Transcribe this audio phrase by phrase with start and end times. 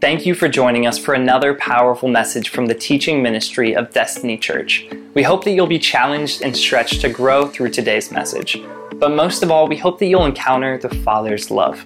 [0.00, 4.38] Thank you for joining us for another powerful message from the teaching ministry of Destiny
[4.38, 4.86] Church.
[5.14, 8.62] We hope that you'll be challenged and stretched to grow through today's message.
[8.94, 11.84] But most of all, we hope that you'll encounter the Father's love.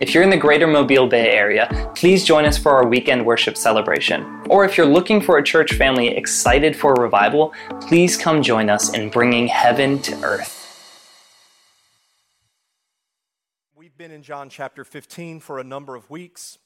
[0.00, 3.58] If you're in the greater Mobile Bay area, please join us for our weekend worship
[3.58, 4.24] celebration.
[4.48, 8.94] Or if you're looking for a church family excited for revival, please come join us
[8.94, 10.58] in bringing heaven to earth.
[13.76, 16.56] We've been in John chapter 15 for a number of weeks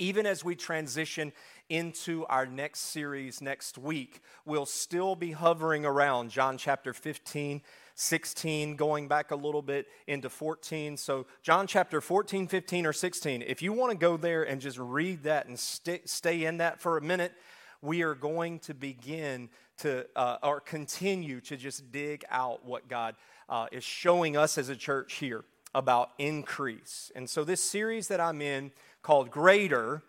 [0.00, 1.32] even as we transition
[1.68, 7.60] into our next series next week, we'll still be hovering around John chapter 15,
[7.94, 10.96] 16, going back a little bit into 14.
[10.96, 14.78] So, John chapter 14, 15, or 16, if you want to go there and just
[14.78, 17.34] read that and st- stay in that for a minute,
[17.82, 23.16] we are going to begin to, uh, or continue to just dig out what God
[23.50, 27.12] uh, is showing us as a church here about increase.
[27.14, 30.02] And so, this series that I'm in, called Greater.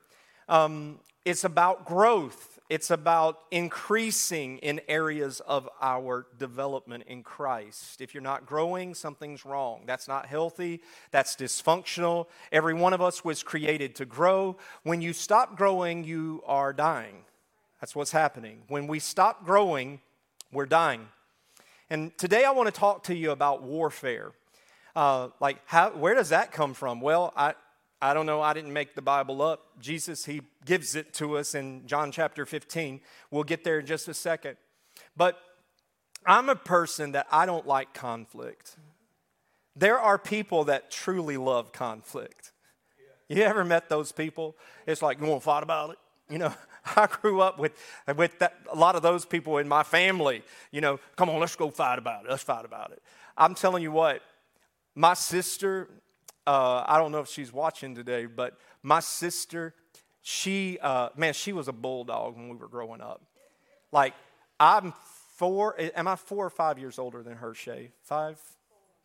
[0.50, 8.02] Um, it's about growth, it's about increasing in areas of our development in Christ.
[8.02, 9.84] If you're not growing, something's wrong.
[9.86, 12.28] That's not healthy, that's dysfunctional.
[12.52, 14.58] Every one of us was created to grow.
[14.84, 17.26] When you stop growing, you are dying.
[17.82, 18.64] That's what's happening.
[18.68, 20.02] When we stop growing,
[20.52, 21.08] we're dying.
[21.90, 24.32] And today I want to talk to you about warfare.
[24.96, 27.02] Uh, like, how, where does that come from?
[27.02, 27.54] Well, I,
[28.02, 29.80] I don't know, I didn't make the Bible up.
[29.80, 33.00] Jesus, He gives it to us in John chapter 15.
[33.30, 34.58] We'll get there in just a second.
[35.16, 35.40] But
[36.26, 38.76] I'm a person that I don't like conflict.
[39.76, 42.52] There are people that truly love conflict.
[43.30, 44.58] You ever met those people?
[44.86, 45.98] It's like, you want to fight about it?
[46.30, 46.54] You know,
[46.96, 47.72] I grew up with,
[48.16, 50.44] with that, a lot of those people in my family.
[50.72, 52.32] You know, come on, let's go fight about it.
[52.32, 53.02] Let's fight about it.
[53.38, 54.22] I'm telling you what,
[54.96, 55.88] my sister
[56.48, 59.74] uh, I don't know if she's watching today, but my sister,
[60.22, 63.22] she, uh, man, she was a bulldog when we were growing up.
[63.92, 64.14] Like,
[64.60, 64.94] I'm
[65.36, 67.92] four, am I four or five years older than her, Shay?
[68.04, 68.40] Five?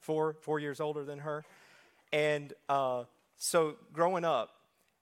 [0.00, 0.36] Four?
[0.40, 1.44] Four years older than her?
[2.12, 3.04] And uh,
[3.36, 4.50] so growing up,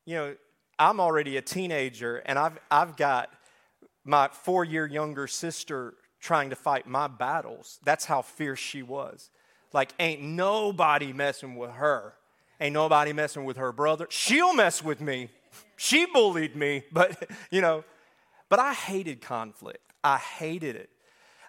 [0.07, 0.37] you know,
[0.79, 3.31] I'm already a teenager, and I've, I've got
[4.05, 7.79] my four year younger sister trying to fight my battles.
[7.85, 9.31] That's how fierce she was.
[9.73, 12.15] Like, ain't nobody messing with her.
[12.65, 14.07] Ain't nobody messing with her brother.
[14.09, 15.29] She'll mess with me.
[15.77, 17.85] She bullied me, but you know,
[18.49, 19.93] but I hated conflict.
[20.03, 20.89] I hated it.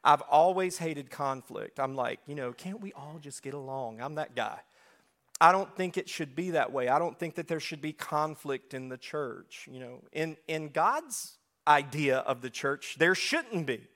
[0.03, 1.79] I've always hated conflict.
[1.79, 4.01] I'm like, you know, can't we all just get along?
[4.01, 4.59] I'm that guy.
[5.39, 6.89] I don't think it should be that way.
[6.89, 9.69] I don't think that there should be conflict in the church.
[9.71, 13.87] You know, in, in God's idea of the church, there shouldn't be.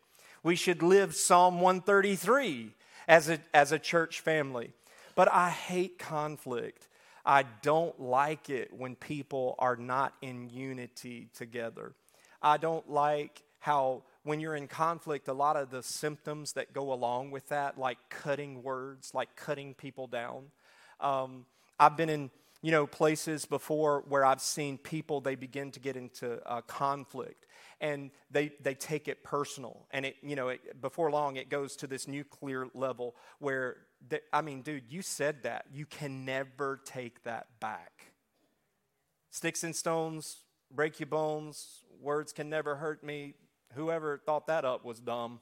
[0.41, 2.75] We should live Psalm 133
[3.09, 4.71] as a, as a church family.
[5.15, 6.87] But I hate conflict.
[7.25, 11.93] I don't like it when people are not in unity together.
[12.41, 16.93] I don't like how, when you're in conflict, a lot of the symptoms that go
[16.93, 20.45] along with that, like cutting words, like cutting people down.
[20.99, 21.45] Um,
[21.79, 22.31] I've been in
[22.61, 27.45] you know places before where i've seen people they begin to get into uh, conflict
[27.79, 31.75] and they they take it personal and it you know it, before long it goes
[31.77, 33.77] to this nuclear level where
[34.07, 35.65] that, I mean, dude, you said that.
[35.71, 38.13] You can never take that back.
[39.29, 40.43] Sticks and stones
[40.73, 41.83] break your bones.
[42.01, 43.33] Words can never hurt me.
[43.73, 45.39] Whoever thought that up was dumb.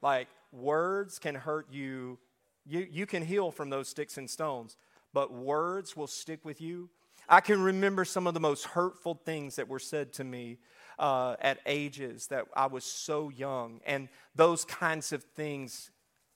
[0.00, 2.18] Like, words can hurt you.
[2.66, 4.76] You, you can heal from those sticks and stones,
[5.12, 6.90] but words will stick with you.
[7.28, 10.58] I can remember some of the most hurtful things that were said to me
[10.98, 13.80] uh, at ages that I was so young.
[13.86, 15.90] And those kinds of things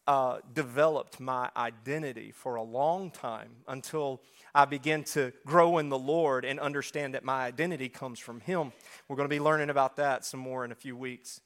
[0.07, 4.21] uh, developed my identity for a long time until
[4.55, 8.73] I began to grow in the Lord and understand that my identity comes from Him.
[9.09, 11.41] We're going to be learning about that some more in a few weeks.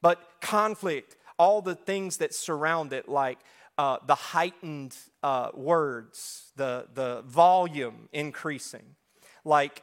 [0.00, 3.38] But conflict, all the things that surround it, like
[3.78, 8.96] uh, the heightened uh, words, the, the volume increasing.
[9.44, 9.82] Like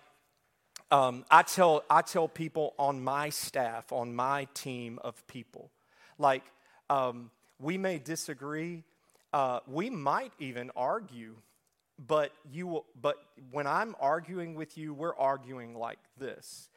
[0.91, 5.71] um, I, tell, I tell people on my staff, on my team of people,
[6.17, 6.43] like,
[6.89, 8.83] um, we may disagree.
[9.31, 11.35] Uh, we might even argue,
[11.97, 13.17] but you will, but
[13.51, 16.69] when I'm arguing with you, we're arguing like this.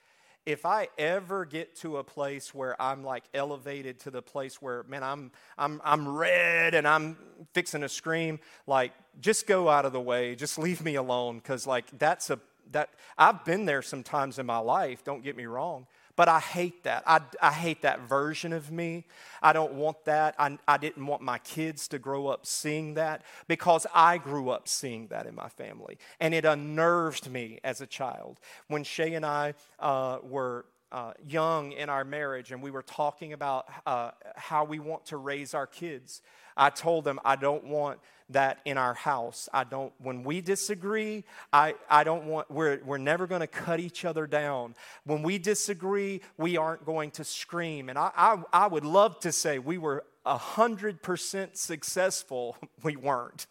[0.45, 4.83] If I ever get to a place where I'm like elevated to the place where,
[4.83, 7.17] man, I'm I'm I'm red and I'm
[7.55, 11.65] fixing to scream, like just go out of the way, just leave me alone, because
[11.65, 12.41] like that's a
[12.73, 15.05] that I've been there sometimes in my life.
[15.05, 17.03] Don't get me wrong, But I hate that.
[17.07, 19.05] I, I hate that version of me.
[19.41, 20.35] I don't want that.
[20.39, 24.69] I, I didn't want my kids to grow up seeing that because I grew up
[24.69, 25.99] seeing that in my family.
[26.21, 28.41] And it unnerved me as a child.
[28.69, 33.33] When Shay and I uh, were uh, young in our marriage and we were talking
[33.33, 36.21] about uh, how we want to raise our kids,
[36.57, 37.99] I told them, I don't want
[38.33, 39.49] that in our house.
[39.53, 43.81] I don't, when we disagree, I, I don't want, we're, we're never going to cut
[43.81, 44.75] each other down.
[45.05, 47.89] When we disagree, we aren't going to scream.
[47.89, 52.57] And I, I, I would love to say we were 100% successful.
[52.83, 53.47] We weren't.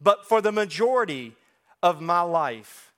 [0.00, 1.34] But for the majority
[1.82, 2.92] of my life,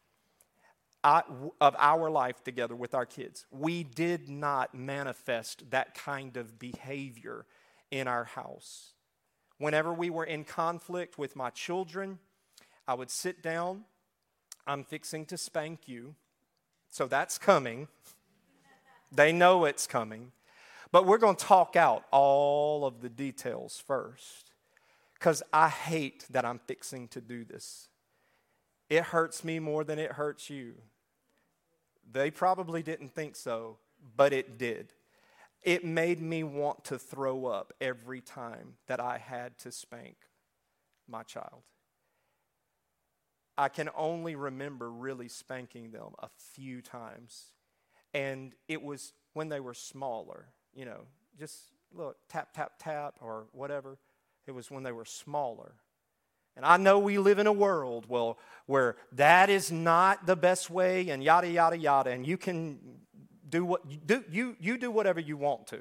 [1.02, 1.22] I,
[1.60, 7.46] of our life together with our kids, we did not manifest that kind of behavior
[7.90, 8.92] in our house.
[9.60, 12.18] Whenever we were in conflict with my children,
[12.88, 13.84] I would sit down.
[14.66, 16.14] I'm fixing to spank you.
[16.88, 17.86] So that's coming.
[19.12, 20.32] they know it's coming.
[20.92, 24.50] But we're going to talk out all of the details first
[25.12, 27.88] because I hate that I'm fixing to do this.
[28.88, 30.72] It hurts me more than it hurts you.
[32.10, 33.76] They probably didn't think so,
[34.16, 34.94] but it did.
[35.62, 40.16] It made me want to throw up every time that I had to spank
[41.06, 41.62] my child.
[43.58, 47.52] I can only remember really spanking them a few times.
[48.14, 51.02] And it was when they were smaller, you know,
[51.38, 51.58] just
[51.92, 53.98] look, tap, tap, tap, or whatever.
[54.46, 55.74] It was when they were smaller.
[56.56, 60.70] And I know we live in a world well, where that is not the best
[60.70, 62.10] way, and yada, yada, yada.
[62.10, 62.78] And you can
[63.50, 65.80] do what do you, you do whatever you want to.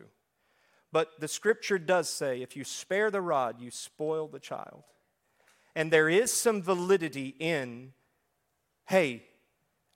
[0.91, 4.83] But the scripture does say if you spare the rod you spoil the child.
[5.75, 7.93] And there is some validity in
[8.87, 9.23] hey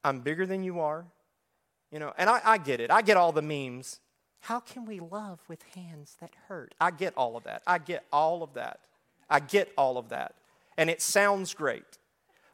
[0.03, 1.05] i'm bigger than you are.
[1.91, 2.91] You know and I, I get it.
[2.91, 3.99] I get all the memes.
[4.41, 6.75] How can we love with hands that hurt?
[6.79, 7.63] I get all of that.
[7.65, 8.81] I get all of that.
[9.29, 10.35] I get all of that.
[10.77, 11.97] And it sounds great.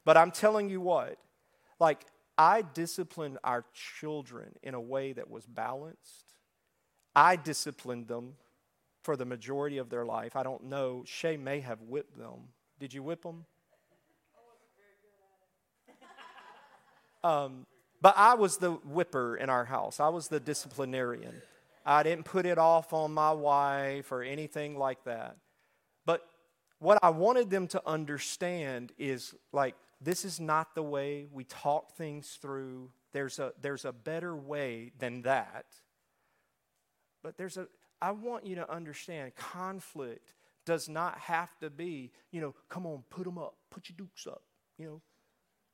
[0.05, 1.17] But i'm telling you what
[1.79, 2.05] like
[2.39, 6.35] I disciplined our children in a way that was balanced.
[7.13, 8.35] I disciplined them
[9.03, 10.37] for the majority of their life.
[10.37, 11.03] I don't know.
[11.05, 12.53] Shay may have whipped them.
[12.79, 13.45] Did you whip them?
[17.21, 17.65] Um,
[18.01, 19.99] but I was the whipper in our house.
[19.99, 21.41] I was the disciplinarian.
[21.85, 25.35] I didn't put it off on my wife or anything like that.
[26.05, 26.25] But
[26.79, 31.95] what I wanted them to understand is like this is not the way we talk
[31.95, 32.91] things through.
[33.11, 35.65] There's a, there's a better way than that.
[37.21, 37.67] But there's a,
[38.01, 40.33] I want you to understand conflict
[40.65, 44.27] does not have to be, you know, come on, put them up, put your dukes
[44.27, 44.43] up,
[44.77, 45.01] you know.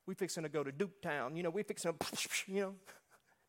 [0.08, 2.76] We fixing to go to Duke Town, you know, we fixing to, you know.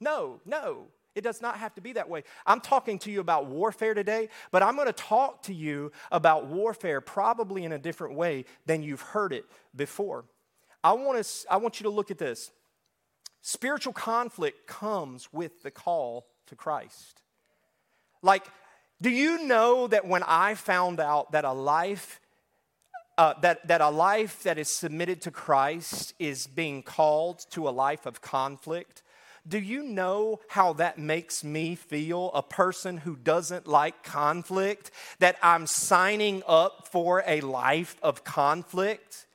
[0.00, 0.88] No, no.
[1.14, 2.24] It does not have to be that way.
[2.44, 6.46] I'm talking to you about warfare today, but I'm going to talk to you about
[6.46, 10.26] warfare probably in a different way than you've heard it before.
[10.86, 12.52] I want, to, I want you to look at this.
[13.42, 17.22] Spiritual conflict comes with the call to Christ.
[18.22, 18.44] Like,
[19.02, 22.20] do you know that when I found out that a life
[23.18, 27.70] uh, that, that a life that is submitted to Christ is being called to a
[27.70, 29.02] life of conflict,
[29.48, 35.36] do you know how that makes me feel, a person who doesn't like conflict, that
[35.42, 39.25] I'm signing up for a life of conflict?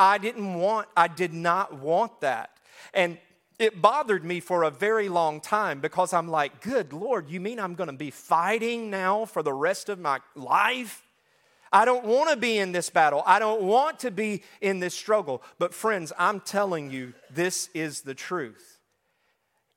[0.00, 2.50] I didn't want, I did not want that.
[2.94, 3.18] And
[3.58, 7.60] it bothered me for a very long time because I'm like, good Lord, you mean
[7.60, 11.02] I'm going to be fighting now for the rest of my life?
[11.70, 13.22] I don't want to be in this battle.
[13.26, 15.42] I don't want to be in this struggle.
[15.58, 18.80] But, friends, I'm telling you, this is the truth.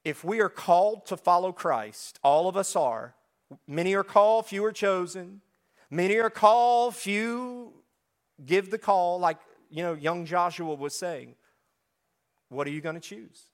[0.05, 3.13] If we are called to follow Christ, all of us are.
[3.67, 5.41] Many are called, few are chosen.
[5.91, 7.74] Many are called, few
[8.43, 9.38] give the call, like
[9.74, 11.34] you know, young Joshua was saying,
[12.50, 13.46] what are you going to choose?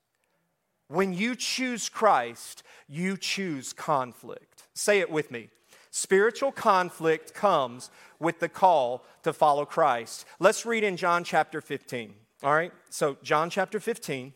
[0.89, 4.67] When you choose Christ, you choose conflict.
[4.73, 5.49] Say it with me.
[5.91, 10.25] Spiritual conflict comes with the call to follow Christ.
[10.39, 12.13] Let's read in John chapter 15.
[12.43, 12.73] All right?
[12.89, 14.33] So, John chapter 15.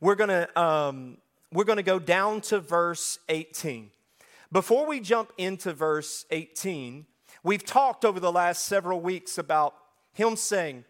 [0.00, 1.18] We're to um,
[1.52, 3.90] we're to go down to verse 18.
[4.50, 7.06] Before we jump into verse 18,
[7.44, 9.74] we've talked over the last several weeks about
[10.12, 10.84] him saying,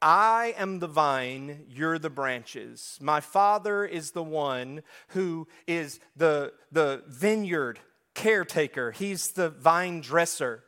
[0.00, 2.98] I am the vine, you're the branches.
[3.00, 7.78] My Father is the one who is the, the vineyard
[8.14, 10.64] caretaker, He's the vine dresser.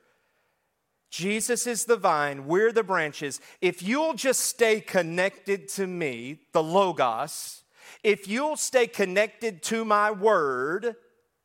[1.10, 3.40] Jesus is the vine, we're the branches.
[3.60, 7.62] If you'll just stay connected to me, the Logos,
[8.02, 10.96] if you'll stay connected to my word,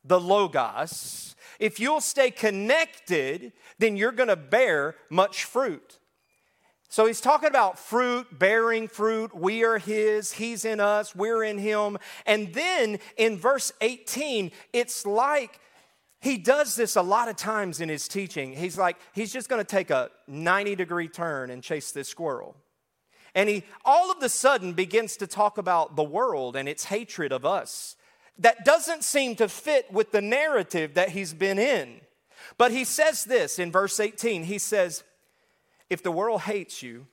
[0.04, 5.99] the Logos, if you'll stay connected, then you're to bear much fruit.
[6.92, 9.36] So he's talking about fruit, bearing fruit.
[9.36, 12.00] We are his, he's in us, we're in him.
[12.26, 15.60] And then in verse 18, it's like
[16.20, 18.54] he does this a lot of times in his teaching.
[18.54, 22.56] He's like, he's just going to take a 90 degree turn and chase this squirrel.
[23.36, 27.32] And he all of a sudden begins to talk about the world and its hatred
[27.32, 27.96] of us.
[28.40, 32.02] That doesn't seem to fit with the narrative that he's been in.
[32.58, 35.04] But he says this in verse 18 he says,
[35.90, 37.08] If the world hates you,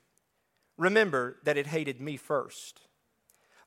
[0.76, 2.82] remember that it hated me first.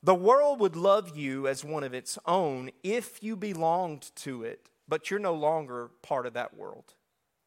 [0.01, 4.67] The world would love you as one of its own if you belonged to it,
[4.87, 6.93] but you're no longer part of that world.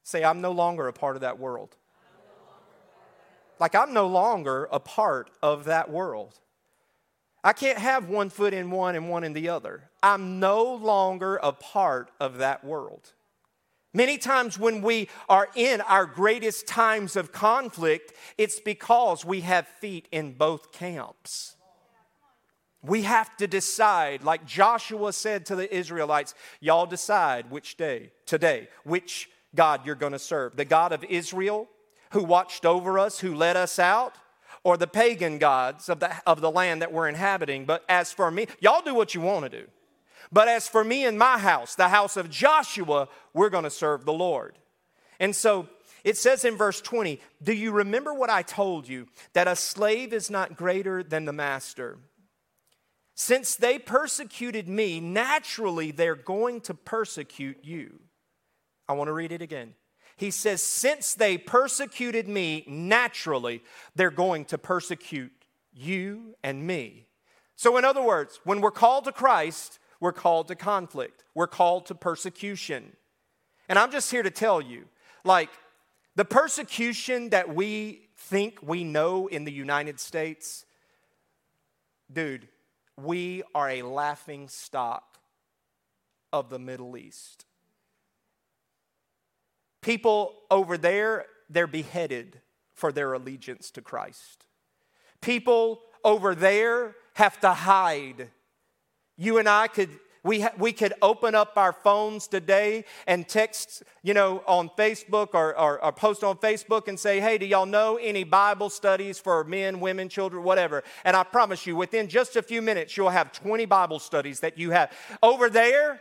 [0.02, 1.76] Say, I'm no longer a part of that world.
[3.58, 6.40] Like, I'm no longer a part of that world.
[7.44, 9.90] I can't have one foot in one and one in the other.
[10.02, 13.12] I'm no longer a part of that world.
[13.94, 19.66] Many times when we are in our greatest times of conflict, it's because we have
[19.68, 21.56] feet in both camps.
[22.82, 28.68] We have to decide, like Joshua said to the Israelites, y'all decide which day, today,
[28.84, 30.56] which God you're going to serve.
[30.56, 31.68] The God of Israel
[32.12, 34.14] who watched over us, who led us out,
[34.64, 37.64] or the pagan gods of the, of the land that we're inhabiting.
[37.66, 39.68] But as for me, y'all do what you want to do.
[40.32, 44.04] But as for me and my house, the house of Joshua, we're going to serve
[44.04, 44.56] the Lord.
[45.20, 45.68] And so
[46.04, 49.08] it says in verse 20, Do you remember what I told you?
[49.34, 51.98] That a slave is not greater than the master.
[53.14, 58.00] Since they persecuted me, naturally they're going to persecute you.
[58.88, 59.74] I want to read it again.
[60.16, 63.62] He says, Since they persecuted me naturally,
[63.94, 65.32] they're going to persecute
[65.74, 67.06] you and me.
[67.54, 71.86] So, in other words, when we're called to Christ, we're called to conflict, we're called
[71.86, 72.96] to persecution.
[73.68, 74.86] And I'm just here to tell you
[75.24, 75.48] like,
[76.16, 80.66] the persecution that we think we know in the United States,
[82.12, 82.48] dude,
[82.96, 85.18] we are a laughing stock
[86.32, 87.46] of the Middle East.
[89.82, 92.40] People over there, they're beheaded
[92.74, 94.46] for their allegiance to Christ.
[95.20, 98.30] People over there have to hide.
[99.22, 99.90] You and I could
[100.24, 105.30] we, ha- we could open up our phones today and text, you know, on Facebook
[105.34, 109.18] or, or, or, post on Facebook and say, hey, do y'all know any Bible studies
[109.18, 110.84] for men, women, children, whatever?
[111.04, 114.58] And I promise you, within just a few minutes, you'll have 20 Bible studies that
[114.58, 114.92] you have.
[115.24, 116.00] Over there,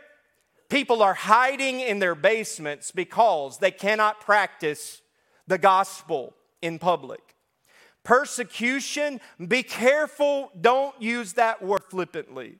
[0.72, 5.02] People are hiding in their basements because they cannot practice
[5.46, 7.20] the gospel in public.
[8.04, 12.56] Persecution, be careful, don't use that word flippantly.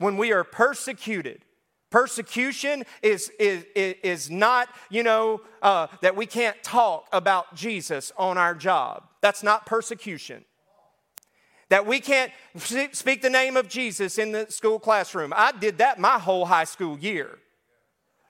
[0.00, 1.44] When we are persecuted,
[1.90, 8.36] persecution is, is, is not, you know, uh, that we can't talk about Jesus on
[8.36, 9.04] our job.
[9.20, 10.44] That's not persecution
[11.70, 12.32] that we can't
[12.92, 15.32] speak the name of Jesus in the school classroom.
[15.34, 17.38] I did that my whole high school year.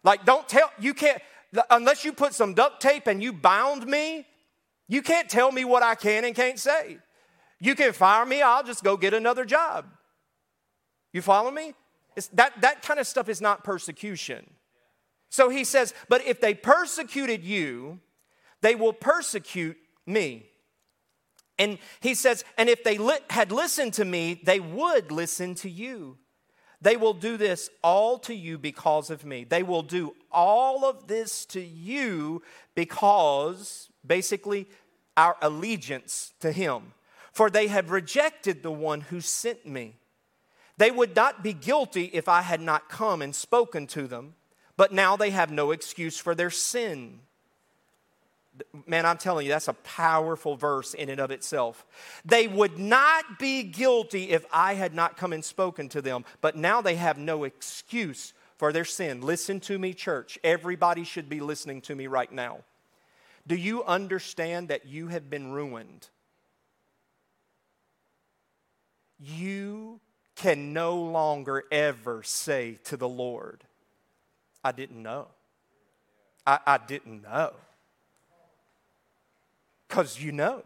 [0.05, 1.21] Like, don't tell, you can't,
[1.71, 4.27] unless you put some duct tape and you bound me,
[4.89, 6.99] you can't tell me what I can and can't say.
[7.61, 9.87] You can fire me, I'll just go get another job.
[11.13, 11.75] You follow me?
[12.17, 14.51] It's that, that kind of stuff is not persecution.
[15.29, 18.01] So he says, But if they persecuted you,
[18.61, 19.77] they will persecute
[20.07, 20.47] me.
[21.59, 25.69] And he says, and if they li- had listened to me, they would listen to
[25.69, 26.17] you.
[26.81, 29.45] They will do this all to you because of me.
[29.45, 32.43] They will do all of this to you
[32.75, 34.69] because, basically,
[35.19, 36.95] our allegiance to Him.
[37.33, 40.00] For they have rejected the one who sent me.
[40.81, 44.33] They would not be guilty if I had not come and spoken to them,
[44.79, 47.21] but now they have no excuse for their sin
[48.87, 51.87] man, I'm telling you, that's a powerful verse in and of itself.
[52.25, 56.57] They would not be guilty if I had not come and spoken to them, but
[56.57, 59.21] now they have no excuse for their sin.
[59.23, 60.39] Listen to me, church.
[60.45, 62.59] Everybody should be listening to me right now.
[63.47, 66.09] Do you understand that you have been ruined?
[69.19, 70.01] You
[70.41, 73.63] can no longer ever say to the Lord,
[74.65, 75.27] I didn't know.
[76.47, 77.53] I, I didn't know.
[79.87, 80.63] Because you know.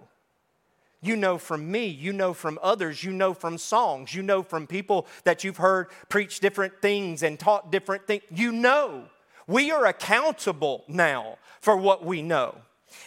[1.03, 4.69] You know from me, you know from others, you know from songs, you know from
[4.69, 8.23] people that you've heard preach different things and taught different things.
[8.31, 9.07] You know.
[9.49, 12.55] We are accountable now for what we know.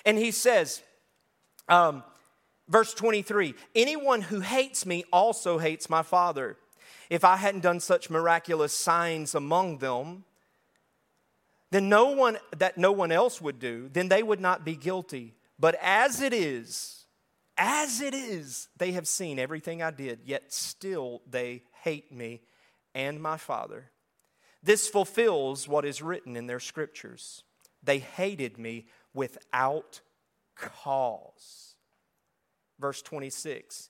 [0.06, 0.84] And he says,
[1.70, 2.04] um,
[2.68, 6.58] verse 23 anyone who hates me also hates my Father.
[7.10, 10.26] if I hadn't done such miraculous signs among them,
[11.72, 15.36] then no one that no one else would do, then they would not be guilty.
[15.60, 17.06] But as it is,
[17.58, 22.42] as it is, they have seen everything I did, yet still they hate me
[22.94, 23.92] and my Father.
[24.62, 27.44] This fulfills what is written in their scriptures.
[27.84, 30.02] They hated me without
[30.56, 31.77] cause.
[32.80, 33.90] Verse 26,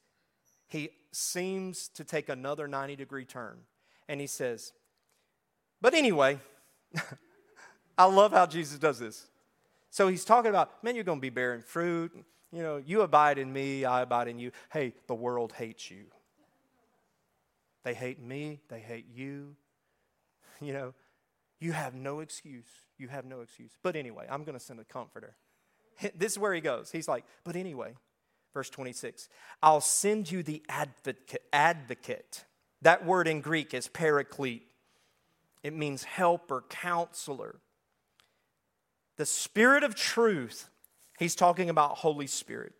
[0.68, 3.60] he seems to take another 90 degree turn
[4.08, 4.72] and he says,
[5.82, 6.40] But anyway,
[7.98, 9.28] I love how Jesus does this.
[9.90, 12.12] So he's talking about, man, you're going to be bearing fruit.
[12.52, 14.52] You know, you abide in me, I abide in you.
[14.72, 16.06] Hey, the world hates you.
[17.84, 19.56] They hate me, they hate you.
[20.60, 20.94] You know,
[21.60, 22.66] you have no excuse.
[22.98, 23.78] You have no excuse.
[23.84, 25.36] But anyway, I'm going to send a comforter.
[26.16, 26.90] This is where he goes.
[26.92, 27.94] He's like, but anyway,
[28.58, 29.30] verse 26,
[29.62, 31.44] I'll send you the advocate.
[31.54, 32.44] advocate.
[32.82, 34.66] That word in Greek is paraclete.
[35.62, 37.60] It means helper, counselor.
[39.18, 40.72] The Spirit of truth,
[41.20, 42.74] he's talking about Holy Spirit.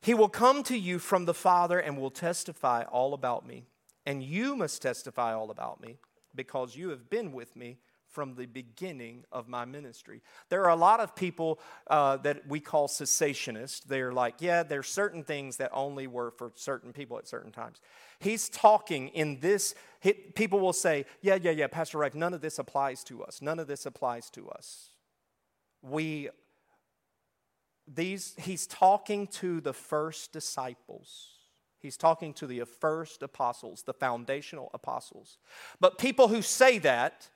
[0.00, 3.64] He will come to you from the Father and will testify all about me.
[4.06, 5.98] And you must testify all about me
[6.34, 7.76] because you have been with me
[8.14, 10.22] from the beginning of my ministry.
[10.48, 13.84] There are a lot of people uh, that we call cessationists.
[13.84, 17.80] They're like, yeah, there's certain things that only were for certain people at certain times.
[18.18, 22.40] He's talking in this, he, people will say, yeah, yeah, yeah, Pastor Rife, none of
[22.40, 23.42] this applies to us.
[23.42, 24.90] None of this applies to us
[25.84, 26.30] we
[27.86, 31.28] these he's talking to the first disciples
[31.80, 35.36] he's talking to the first apostles the foundational apostles
[35.80, 37.28] but people who say that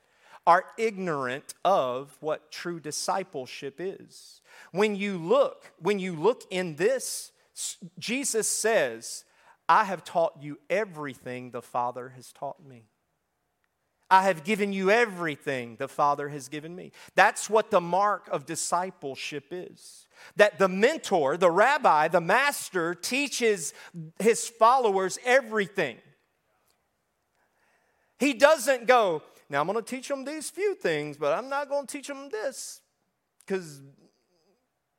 [0.49, 4.41] are ignorant of what true discipleship is
[4.71, 7.31] when you look when you look in this
[7.99, 9.25] jesus says
[9.69, 12.85] i have taught you everything the father has taught me
[14.11, 16.93] I have given you everything the Father has given me.
[17.13, 20.07] That's what the mark of discipleship is.
[20.35, 23.71] That the mentor, the rabbi, the master teaches
[24.17, 25.97] his followers everything.
[28.17, 31.69] He doesn't go, now I'm going to teach them these few things, but I'm not
[31.69, 32.81] going to teach them this
[33.45, 33.81] because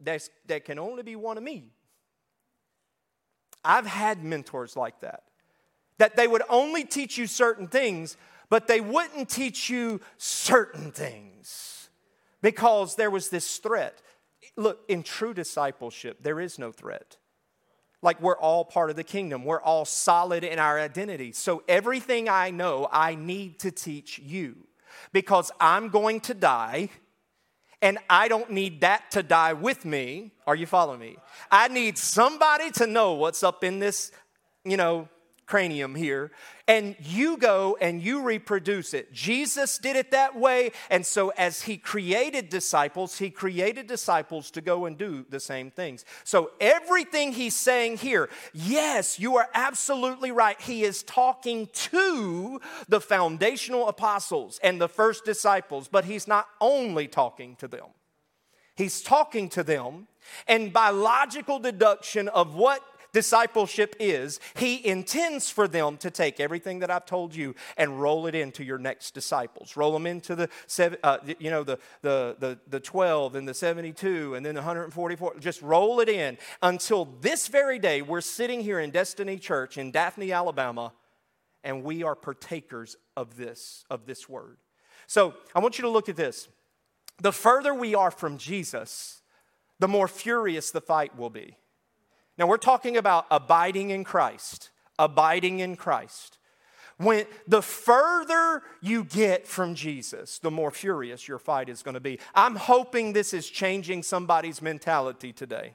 [0.01, 1.71] that's, that can only be one of me.
[3.65, 5.25] I've had mentors like that,
[5.99, 8.17] that they would only teach you certain things,
[8.49, 11.91] but they wouldn't teach you certain things
[12.43, 14.03] because there was this threat.
[14.57, 17.19] Look, in true discipleship, there is no threat.
[18.03, 21.33] Like we're all part of the kingdom, we're all solid in our identity.
[21.33, 24.57] So everything I know, I need to teach you
[25.13, 26.89] because I'm going to die
[27.83, 30.33] and I don't need that to die with me.
[30.47, 31.17] Are you following me?
[31.51, 34.13] I need somebody to know what's up in this,
[34.65, 35.09] you know,
[35.47, 36.31] cranium here,
[36.71, 39.13] and you go and you reproduce it.
[39.13, 44.61] Jesus did it that way, and so as he created disciples, he created disciples to
[44.61, 46.05] go and do the same things.
[46.23, 50.61] So everything he's saying here, yes, you are absolutely right.
[50.61, 57.09] He is talking to the foundational apostles and the first disciples, but he's not only
[57.09, 57.87] talking to them.
[58.77, 60.07] He's talking to them,
[60.47, 62.81] and by logical deduction of what
[63.13, 68.27] discipleship is, He intends for them to take everything that I've told you and roll
[68.27, 69.77] it into your next disciples.
[69.77, 73.55] Roll them into the, seven, uh, you know, the, the, the, the 12 and the
[73.55, 75.39] 72 and then the 144.
[75.39, 79.91] Just roll it in until this very day we're sitting here in Destiny Church in
[79.91, 80.93] Daphne, Alabama,
[81.63, 84.59] and we are partakers of this, of this word.
[85.07, 86.49] So I want you to look at this.
[87.21, 89.23] The further we are from Jesus,
[89.79, 91.57] the more furious the fight will be.
[92.41, 96.39] Now, we're talking about abiding in Christ, abiding in Christ.
[96.97, 102.01] When the further you get from Jesus, the more furious your fight is going to
[102.01, 102.19] be.
[102.35, 105.75] I'm hoping this is changing somebody's mentality today.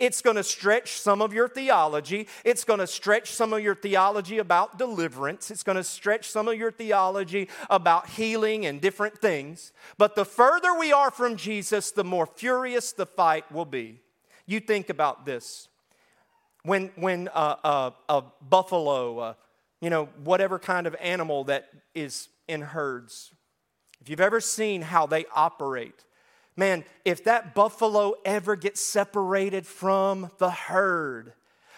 [0.00, 2.28] It's going to stretch some of your theology.
[2.46, 5.50] It's going to stretch some of your theology about deliverance.
[5.50, 9.70] It's going to stretch some of your theology about healing and different things.
[9.98, 14.00] But the further we are from Jesus, the more furious the fight will be.
[14.46, 15.68] You think about this
[16.66, 19.34] when, when uh, uh, a buffalo, uh,
[19.80, 23.32] you know, whatever kind of animal that is in herds,
[24.00, 26.04] if you've ever seen how they operate,
[26.56, 31.32] man, if that buffalo ever gets separated from the herd,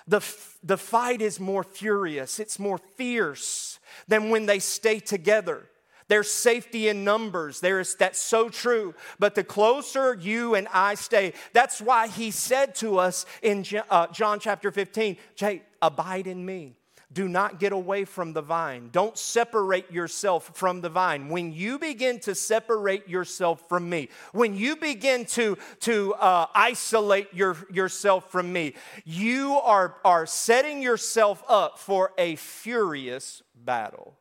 [0.06, 0.20] the,
[0.62, 5.66] the fight is more furious, it's more fierce than when they stay together.
[6.08, 7.60] There's safety in numbers.
[7.60, 8.94] There is that's so true.
[9.18, 14.08] But the closer you and I stay, that's why he said to us in uh,
[14.08, 16.74] John chapter 15, Jay, abide in me.
[17.10, 18.90] Do not get away from the vine.
[18.92, 21.30] Don't separate yourself from the vine.
[21.30, 27.32] When you begin to separate yourself from me, when you begin to, to uh, isolate
[27.32, 28.74] your, yourself from me,
[29.06, 34.17] you are, are setting yourself up for a furious battle.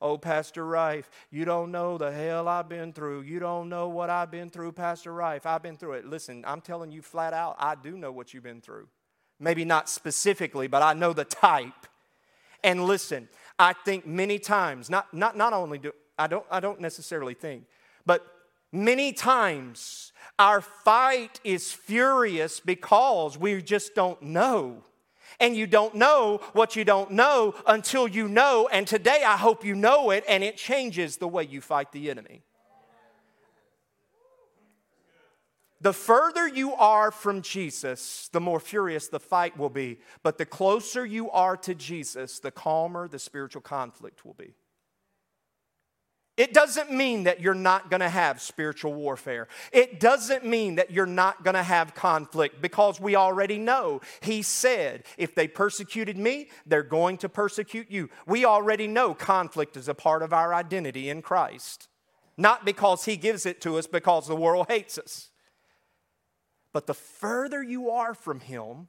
[0.00, 3.22] Oh, Pastor Rife, you don't know the hell I've been through.
[3.22, 5.44] You don't know what I've been through, Pastor Rife.
[5.44, 6.06] I've been through it.
[6.06, 8.86] Listen, I'm telling you flat out, I do know what you've been through.
[9.40, 11.86] Maybe not specifically, but I know the type.
[12.62, 16.80] And listen, I think many times, not, not, not only do I don't, I don't
[16.80, 17.64] necessarily think,
[18.04, 18.26] but
[18.72, 24.82] many times our fight is furious because we just don't know.
[25.40, 28.68] And you don't know what you don't know until you know.
[28.70, 32.10] And today I hope you know it and it changes the way you fight the
[32.10, 32.42] enemy.
[35.80, 40.00] The further you are from Jesus, the more furious the fight will be.
[40.24, 44.54] But the closer you are to Jesus, the calmer the spiritual conflict will be.
[46.38, 49.48] It doesn't mean that you're not going to have spiritual warfare.
[49.72, 54.00] It doesn't mean that you're not going to have conflict because we already know.
[54.20, 58.08] He said, if they persecuted me, they're going to persecute you.
[58.24, 61.88] We already know conflict is a part of our identity in Christ.
[62.36, 65.30] Not because He gives it to us, because the world hates us.
[66.72, 68.86] But the further you are from Him,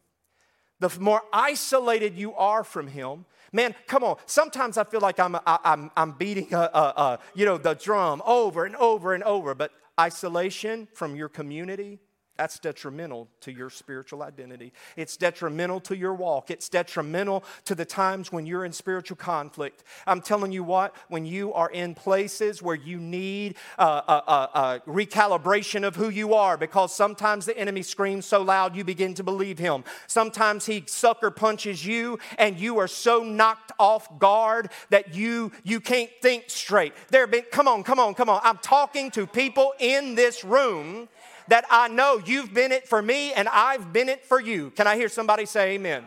[0.79, 4.17] the more isolated you are from Him, Man, come on.
[4.25, 7.45] Sometimes I feel like I'm, I, am i am I'm beating, a, a, a, you
[7.45, 9.55] know, the drum over and over and over.
[9.55, 11.99] But isolation from your community,
[12.39, 14.71] that's detrimental to your spiritual identity.
[14.95, 16.49] It's detrimental to your walk.
[16.49, 19.83] It's detrimental to the times when you're in spiritual conflict.
[20.07, 24.81] I'm telling you what, when you are in places where you need a, a, a
[24.87, 29.23] recalibration of who you are, because sometimes the enemy screams so loud you begin to
[29.23, 29.83] believe him.
[30.07, 35.81] Sometimes he sucker punches you and you are so knocked off guard that you, you
[35.81, 36.93] can't think straight.
[37.09, 38.39] There have been, come on, come on, come on.
[38.45, 41.09] I'm talking to people in this room
[41.49, 44.71] that I know you've been it for me and I've been it for you.
[44.71, 46.05] Can I hear somebody say amen?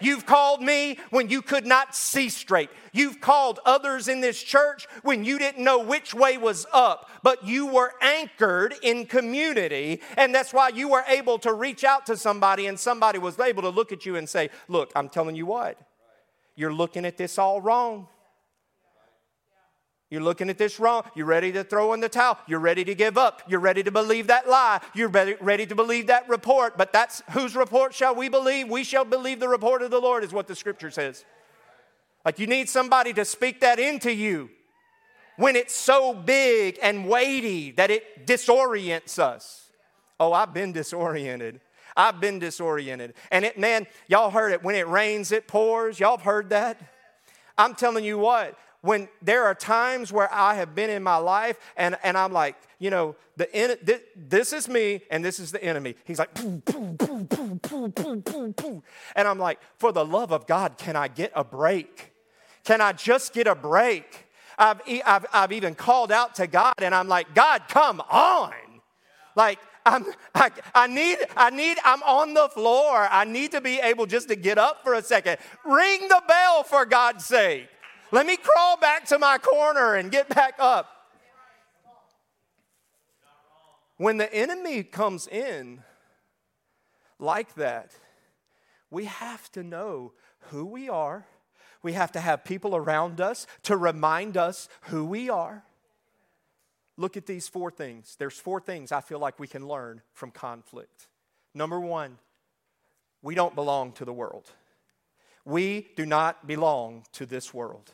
[0.00, 2.70] You've called me when you could not see straight.
[2.92, 7.46] You've called others in this church when you didn't know which way was up, but
[7.46, 10.00] you were anchored in community.
[10.16, 13.62] And that's why you were able to reach out to somebody and somebody was able
[13.62, 15.78] to look at you and say, Look, I'm telling you what,
[16.56, 18.08] you're looking at this all wrong.
[20.12, 21.04] You're looking at this wrong.
[21.14, 22.36] You're ready to throw in the towel.
[22.46, 23.40] You're ready to give up.
[23.48, 24.82] You're ready to believe that lie.
[24.92, 26.76] You're ready to believe that report.
[26.76, 28.68] But that's whose report shall we believe?
[28.68, 31.24] We shall believe the report of the Lord, is what the scripture says.
[32.26, 34.50] Like you need somebody to speak that into you
[35.38, 39.70] when it's so big and weighty that it disorients us.
[40.20, 41.58] Oh, I've been disoriented.
[41.96, 43.14] I've been disoriented.
[43.30, 44.62] And it, man, y'all heard it.
[44.62, 45.98] When it rains, it pours.
[45.98, 46.78] Y'all have heard that?
[47.56, 51.56] I'm telling you what, when there are times where I have been in my life
[51.76, 55.94] and, and I'm like, you know, the this, is me and this is the enemy.
[56.04, 58.82] He's like, poo, poo, poo, poo, poo, poo, poo, poo.
[59.16, 62.12] And I'm like, for the love of God, can I get a break?
[62.64, 64.26] Can I just get a break?
[64.58, 68.52] I've, I've, I've even called out to God and I'm like, God, come on.
[69.36, 73.08] Like, I'm, I, I, need, I need, I'm on the floor.
[73.10, 75.38] I need to be able just to get up for a second.
[75.64, 77.68] Ring the bell for God's sake.
[78.12, 80.86] Let me crawl back to my corner and get back up.
[83.96, 85.82] When the enemy comes in
[87.18, 87.92] like that,
[88.90, 90.12] we have to know
[90.50, 91.24] who we are.
[91.82, 95.64] We have to have people around us to remind us who we are.
[96.98, 98.16] Look at these four things.
[98.18, 101.08] There's four things I feel like we can learn from conflict.
[101.54, 102.18] Number one,
[103.22, 104.50] we don't belong to the world.
[105.44, 107.92] We do not belong to this world.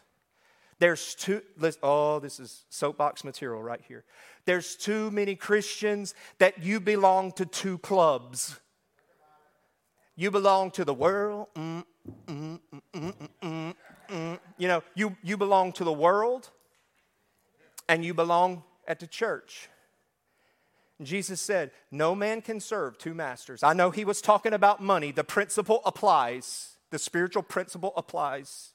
[0.78, 1.42] There's too,
[1.82, 4.04] oh, this is soapbox material right here.
[4.44, 8.60] There's too many Christians that you belong to two clubs.
[10.14, 11.48] You belong to the world.
[11.54, 11.84] Mm,
[12.26, 12.60] mm,
[13.42, 13.74] mm,
[14.56, 16.50] you know, you, you belong to the world
[17.88, 19.68] and you belong at the church.
[21.02, 23.62] Jesus said, No man can serve two masters.
[23.62, 25.12] I know he was talking about money.
[25.12, 28.72] The principle applies, the spiritual principle applies.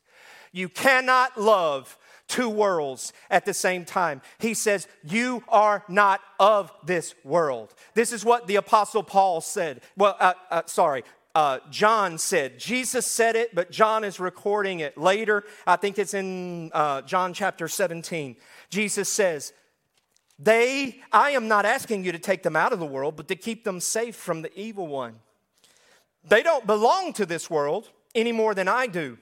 [0.53, 4.21] You cannot love two worlds at the same time.
[4.39, 7.73] He says, You are not of this world.
[7.95, 9.81] This is what the Apostle Paul said.
[9.97, 11.03] Well, uh, uh, sorry.
[11.35, 15.43] Uh, John said, Jesus said it, but John is recording it later.
[15.65, 18.35] I think it's in uh, John chapter 17.
[18.69, 19.51] Jesus says,
[20.37, 23.35] They, I am not asking you to take them out of the world, but to
[23.35, 25.15] keep them safe from the evil one.
[26.23, 29.17] They don't belong to this world any more than I do.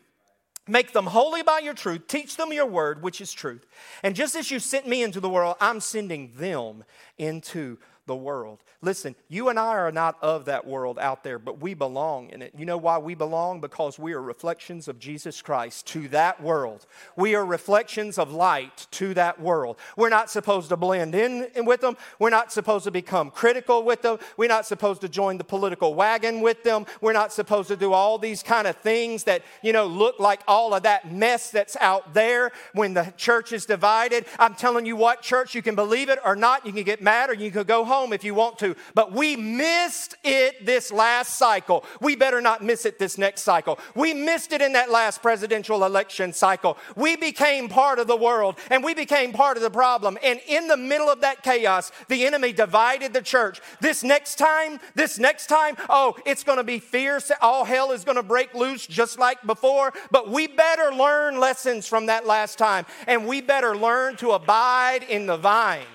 [0.67, 2.07] Make them holy by your truth.
[2.07, 3.65] Teach them your word, which is truth.
[4.03, 6.83] And just as you sent me into the world, I'm sending them
[7.17, 8.63] into the world.
[8.81, 12.41] Listen, you and I are not of that world out there, but we belong in
[12.41, 12.53] it.
[12.57, 13.61] You know why we belong?
[13.61, 16.87] Because we are reflections of Jesus Christ to that world.
[17.15, 19.77] We are reflections of light to that world.
[19.95, 21.95] We're not supposed to blend in with them.
[22.17, 24.17] We're not supposed to become critical with them.
[24.35, 26.87] We're not supposed to join the political wagon with them.
[27.01, 30.41] We're not supposed to do all these kind of things that, you know, look like
[30.47, 34.25] all of that mess that's out there when the church is divided.
[34.39, 36.65] I'm telling you what, church, you can believe it or not.
[36.65, 38.75] You can get mad or you can go home if you want to.
[38.95, 41.83] But we missed it this last cycle.
[41.99, 43.77] We better not miss it this next cycle.
[43.95, 46.77] We missed it in that last presidential election cycle.
[46.95, 50.17] We became part of the world and we became part of the problem.
[50.23, 53.59] And in the middle of that chaos, the enemy divided the church.
[53.81, 57.29] This next time, this next time, oh, it's going to be fierce.
[57.41, 59.91] All hell is going to break loose just like before.
[60.11, 65.03] But we better learn lessons from that last time and we better learn to abide
[65.03, 65.85] in the vine.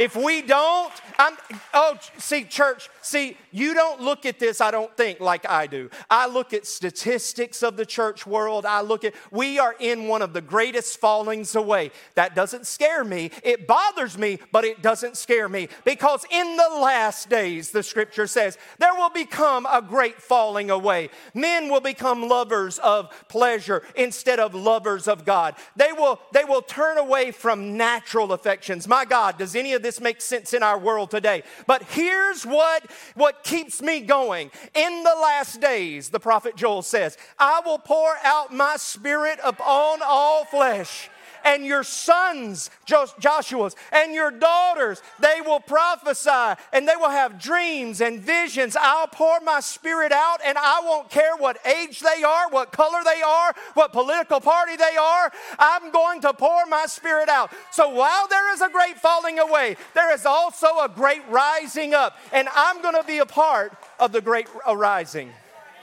[0.00, 1.36] If we don't, I'm,
[1.74, 5.90] oh, see, church, see, you don't look at this, I don't think, like I do.
[6.08, 8.64] I look at statistics of the church world.
[8.64, 11.90] I look at, we are in one of the greatest fallings away.
[12.14, 13.32] That doesn't scare me.
[13.42, 15.68] It bothers me, but it doesn't scare me.
[15.84, 21.10] Because in the last days, the scripture says, there will become a great falling away.
[21.34, 25.54] Men will become lovers of pleasure instead of lovers of God.
[25.76, 28.88] They will, they will turn away from natural affections.
[28.88, 31.09] My God, does any of this make sense in our world?
[31.10, 31.42] Today.
[31.66, 34.50] But here's what, what keeps me going.
[34.74, 40.00] In the last days, the prophet Joel says, I will pour out my spirit upon
[40.02, 41.10] all flesh
[41.44, 48.00] and your sons, Joshua's, and your daughters, they will prophesy and they will have dreams
[48.00, 48.76] and visions.
[48.78, 53.00] I'll pour my spirit out and I won't care what age they are, what color
[53.04, 55.32] they are, what political party they are.
[55.58, 57.52] I'm going to pour my spirit out.
[57.72, 62.16] So while there is a great falling away, there is also a great rising up.
[62.32, 65.32] And I'm going to be a part of the great arising.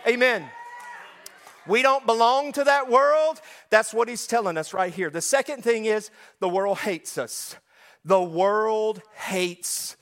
[0.08, 0.50] Amen.
[1.68, 3.42] We don't belong to that world.
[3.70, 5.10] That's what he's telling us right here.
[5.10, 7.56] The second thing is the world hates us.
[8.06, 9.98] The world hates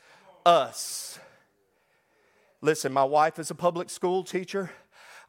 [0.45, 1.19] us.
[2.62, 4.71] Listen, my wife is a public school teacher.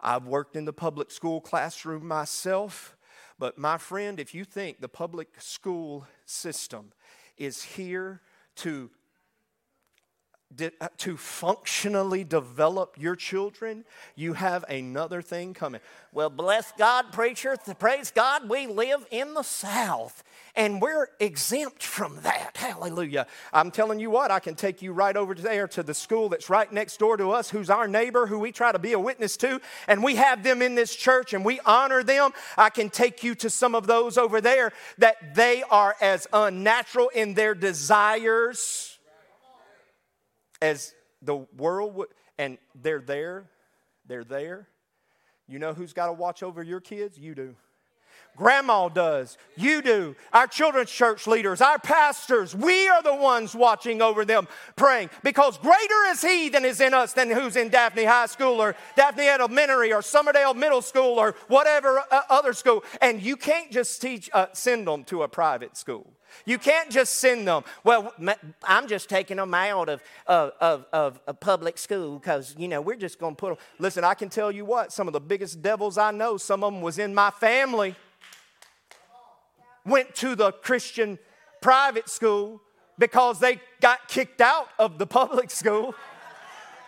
[0.01, 2.97] I've worked in the public school classroom myself.
[3.39, 6.93] But my friend, if you think the public school system
[7.37, 8.21] is here
[8.57, 8.91] to
[10.81, 15.81] Uh, to functionally develop your children, you have another thing coming.
[16.13, 17.57] Well, bless God, preacher.
[17.79, 20.23] Praise God, we live in the South
[20.55, 22.57] and we're exempt from that.
[22.57, 23.27] Hallelujah.
[23.53, 26.49] I'm telling you what, I can take you right over there to the school that's
[26.49, 29.37] right next door to us, who's our neighbor, who we try to be a witness
[29.39, 32.31] to, and we have them in this church and we honor them.
[32.57, 37.11] I can take you to some of those over there that they are as unnatural
[37.11, 38.96] in their desires
[40.61, 43.51] as the world would, and they're there,
[44.07, 44.69] they're there.
[45.49, 47.19] You know who's got to watch over your kids?
[47.19, 47.57] You do.
[48.37, 49.39] Grandma does.
[49.57, 50.15] You do.
[50.33, 55.09] Our children's church leaders, our pastors, we are the ones watching over them, praying.
[55.23, 58.77] Because greater is He than is in us than who's in Daphne High School or
[58.95, 62.85] Daphne Elementary or Summerdale Middle School or whatever uh, other school.
[63.01, 66.13] And you can't just teach, uh, send them to a private school.
[66.45, 67.65] You can't just send them.
[67.85, 68.13] Well,
[68.63, 70.53] I'm just taking them out of, of,
[70.93, 73.59] of, of, public school because, you know, we're just going to put them.
[73.79, 76.73] Listen, I can tell you what, some of the biggest devils I know, some of
[76.73, 77.95] them was in my family.
[79.85, 81.19] Went to the Christian
[81.61, 82.61] private school
[82.99, 85.95] because they got kicked out of the public school.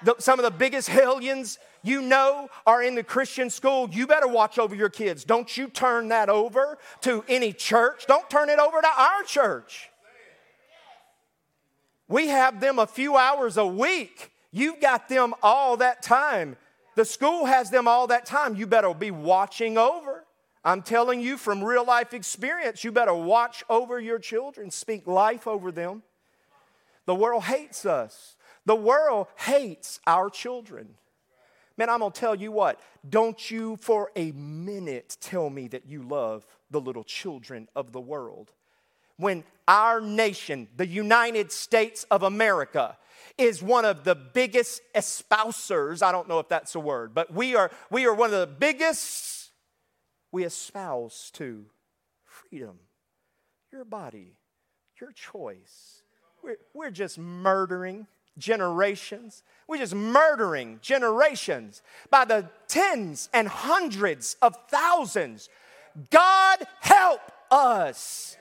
[0.03, 4.29] The, some of the biggest hellions you know are in the Christian school, you better
[4.29, 5.25] watch over your kids.
[5.25, 8.07] Don't you turn that over to any church.
[8.07, 9.91] Don't turn it over to our church.
[12.09, 14.33] We have them a few hours a week.
[14.51, 16.57] You've got them all that time.
[16.95, 18.57] The school has them all that time.
[18.57, 20.25] You better be watching over.
[20.64, 25.47] I'm telling you from real life experience, you better watch over your children, speak life
[25.47, 26.03] over them.
[27.07, 28.37] The world hates us.
[28.67, 30.88] The world hates our children.
[31.79, 35.87] Man, I'm going to tell you what, don't you for a minute tell me that
[35.87, 38.53] you love the little children of the world.
[39.17, 42.99] When our nation, the United States of America,
[43.37, 47.55] is one of the biggest espousers, I don't know if that's a word, but we
[47.55, 49.51] are, we are one of the biggest,
[50.33, 51.64] we espouse to
[52.25, 52.81] freedom,
[53.71, 54.35] your body,
[55.01, 56.03] your choice.
[56.43, 59.42] We're, we're just murdering generations.
[59.66, 65.48] We're just murdering generations by the tens and hundreds of thousands.
[66.11, 67.20] God help
[67.51, 68.37] us.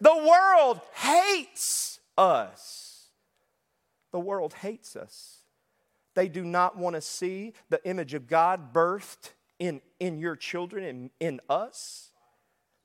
[0.00, 3.08] The world hates us.
[4.12, 5.38] The world hates us.
[6.14, 10.84] They do not want to see the image of God birthed in, in your children
[10.84, 12.10] and in us.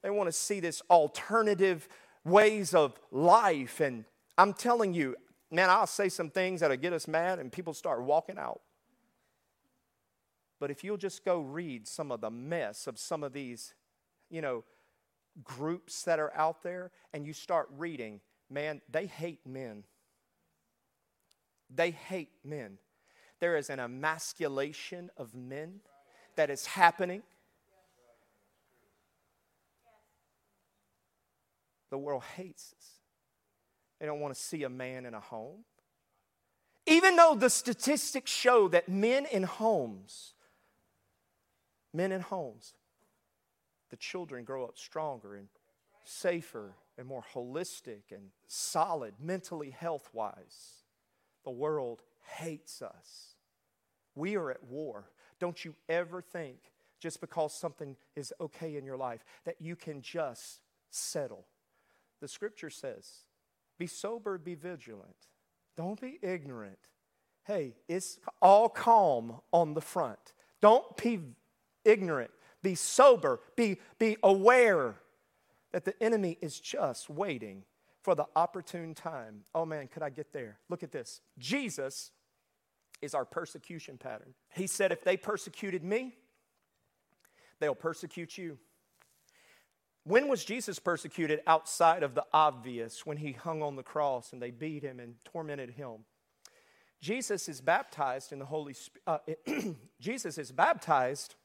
[0.03, 1.87] They want to see this alternative
[2.25, 3.79] ways of life.
[3.79, 4.05] And
[4.37, 5.15] I'm telling you,
[5.51, 8.61] man, I'll say some things that'll get us mad and people start walking out.
[10.59, 13.73] But if you'll just go read some of the mess of some of these,
[14.29, 14.63] you know,
[15.43, 19.83] groups that are out there and you start reading, man, they hate men.
[21.73, 22.77] They hate men.
[23.39, 25.79] There is an emasculation of men
[26.35, 27.23] that is happening.
[31.89, 33.00] The world hates us.
[34.01, 35.63] They don't want to see a man in a home.
[36.87, 40.33] Even though the statistics show that men in homes,
[41.93, 42.73] men in homes,
[43.91, 45.49] the children grow up stronger and
[46.03, 50.81] safer and more holistic and solid, mentally health wise.
[51.43, 52.01] The world
[52.37, 53.35] hates us.
[54.15, 55.11] We are at war.
[55.39, 56.57] Don't you ever think,
[56.99, 61.45] just because something is okay in your life, that you can just settle.
[62.19, 63.25] The scripture says,
[63.81, 65.15] be sober, be vigilant.
[65.75, 66.77] Don't be ignorant.
[67.45, 70.33] Hey, it's all calm on the front.
[70.61, 71.19] Don't be
[71.83, 72.29] ignorant.
[72.61, 73.39] Be sober.
[73.55, 74.97] Be, be aware
[75.71, 77.63] that the enemy is just waiting
[78.03, 79.45] for the opportune time.
[79.55, 80.59] Oh man, could I get there?
[80.69, 81.19] Look at this.
[81.39, 82.11] Jesus
[83.01, 84.35] is our persecution pattern.
[84.53, 86.13] He said, if they persecuted me,
[87.59, 88.59] they'll persecute you.
[90.03, 94.41] When was Jesus persecuted outside of the obvious when he hung on the cross and
[94.41, 96.05] they beat him and tormented him?
[97.01, 99.03] Jesus is baptized in the Holy Spirit.
[99.47, 99.61] Uh,
[99.99, 101.35] Jesus is baptized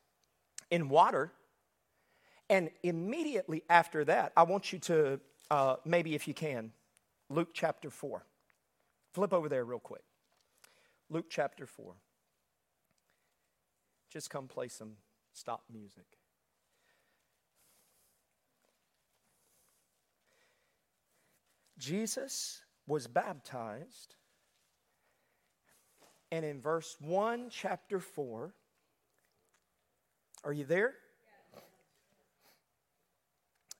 [0.70, 1.32] in water.
[2.48, 6.72] And immediately after that, I want you to, uh, maybe if you can,
[7.28, 8.24] Luke chapter 4.
[9.12, 10.04] Flip over there real quick.
[11.10, 11.94] Luke chapter 4.
[14.10, 14.92] Just come play some
[15.32, 16.06] stop music.
[21.78, 24.14] Jesus was baptized,
[26.30, 28.52] and in verse 1, chapter 4,
[30.44, 30.94] are you there?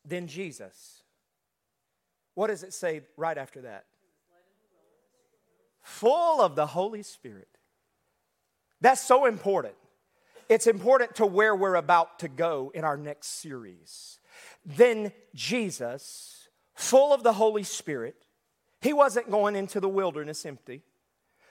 [0.05, 1.03] Then Jesus.
[2.35, 3.87] What does it say right after that?
[5.83, 7.49] Full of the Holy Spirit.
[8.81, 9.75] That's so important.
[10.49, 14.21] It's important to where we're about to go in our next series.
[14.65, 16.36] Then Jesus
[16.77, 18.15] full of the Holy Spirit.
[18.81, 20.83] He wasn't going into the wilderness empty.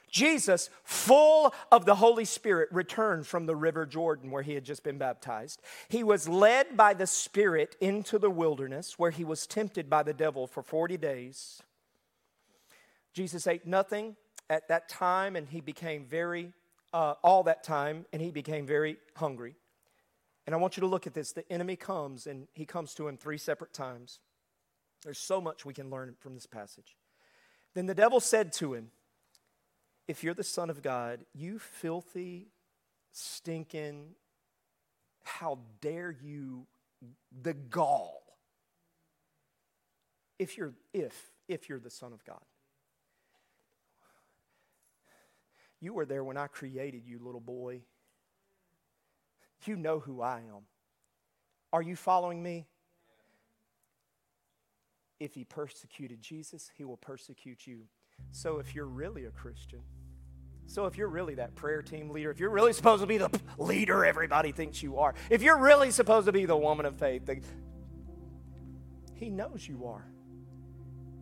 [0.10, 4.84] Jesus, full of the Holy Spirit, returned from the river Jordan where he had just
[4.84, 5.62] been baptized.
[5.90, 10.14] He was led by the Spirit into the wilderness where he was tempted by the
[10.14, 11.62] devil for 40 days.
[13.14, 14.16] Jesus ate nothing
[14.50, 16.54] at that time and he became very,
[16.94, 19.56] uh, all that time, and he became very hungry.
[20.46, 21.32] And I want you to look at this.
[21.32, 24.20] The enemy comes and he comes to him three separate times.
[25.06, 26.98] There's so much we can learn from this passage.
[27.76, 28.90] Then the devil said to him,
[30.08, 32.48] If you're the Son of God, you filthy,
[33.12, 34.16] stinking,
[35.24, 36.66] how dare you,
[37.44, 38.24] the gall.
[40.40, 42.42] If you're, if, if you're the Son of God.
[45.80, 47.82] You were there when I created you, little boy.
[49.66, 50.64] You know who I am.
[51.72, 52.66] Are you following me?
[55.20, 57.82] If he persecuted Jesus, he will persecute you.
[58.32, 59.82] So if you're really a Christian,
[60.68, 63.30] so if you're really that prayer team leader, if you're really supposed to be the
[63.58, 67.26] leader everybody thinks you are, if you're really supposed to be the woman of faith,
[67.26, 67.42] the,
[69.14, 70.06] he knows you are.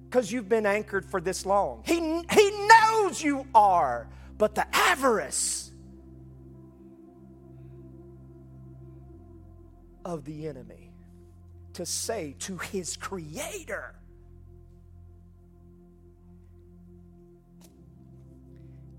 [0.10, 1.82] Because you've been anchored for this long.
[1.86, 4.08] He, he knows you are.
[4.38, 5.72] But the avarice
[10.06, 10.83] of the enemy
[11.74, 13.96] to say to his creator.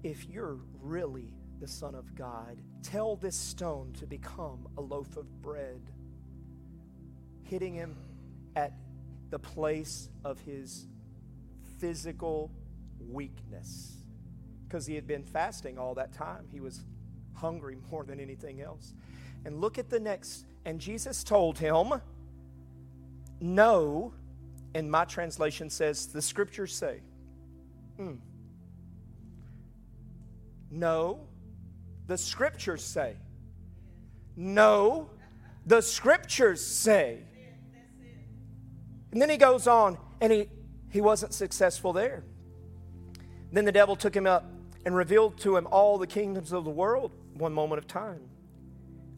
[0.02, 5.40] If you're really the Son of God, tell this stone to become a loaf of
[5.40, 5.80] bread,
[7.42, 7.96] hitting him
[8.54, 8.72] at
[9.30, 10.86] the place of his
[11.78, 12.50] physical
[13.08, 13.96] weakness.
[14.66, 16.84] Because he had been fasting all that time, he was
[17.34, 18.92] hungry more than anything else.
[19.44, 20.46] And look at the next.
[20.64, 21.92] And Jesus told him,
[23.40, 24.12] no,
[24.74, 27.00] and my translation says, the scriptures say.
[27.98, 28.18] Mm.
[30.70, 31.20] No,
[32.06, 33.16] the scriptures say.
[34.36, 35.10] No,
[35.66, 37.20] the scriptures say.
[39.12, 40.48] And then he goes on, and he,
[40.90, 42.24] he wasn't successful there.
[43.52, 44.50] Then the devil took him up
[44.84, 48.20] and revealed to him all the kingdoms of the world, one moment of time.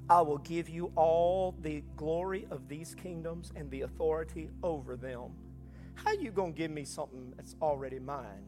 [0.09, 5.33] I will give you all the glory of these kingdoms and the authority over them.
[5.95, 8.47] How you going to give me something that's already mine?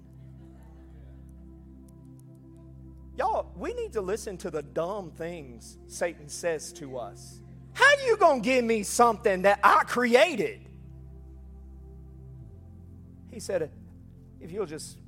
[3.17, 7.41] Y'all, we need to listen to the dumb things Satan says to us.
[7.73, 10.61] How you going to give me something that I created?
[13.33, 13.71] He said,
[14.41, 14.99] if you'll just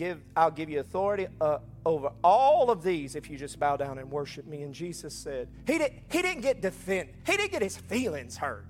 [0.00, 3.98] give, I'll give you authority uh, over all of these if you just bow down
[3.98, 4.62] and worship me.
[4.62, 8.64] And Jesus said, he, did, he didn't get defend, he didn't get his feelings hurt.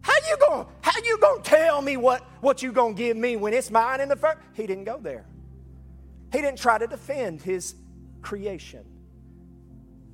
[0.00, 3.54] How you gonna how you to tell me what what you to give me when
[3.54, 4.38] it's mine in the first?
[4.52, 5.24] He didn't go there.
[6.32, 7.76] He didn't try to defend his
[8.20, 8.84] creation.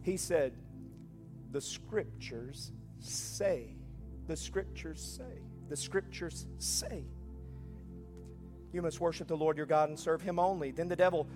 [0.02, 0.52] He said,
[1.52, 3.76] "The scriptures say.
[4.26, 5.40] The scriptures say.
[5.70, 7.04] The scriptures say."
[8.72, 10.70] You must worship the Lord your God and serve him only.
[10.70, 11.26] Then the devil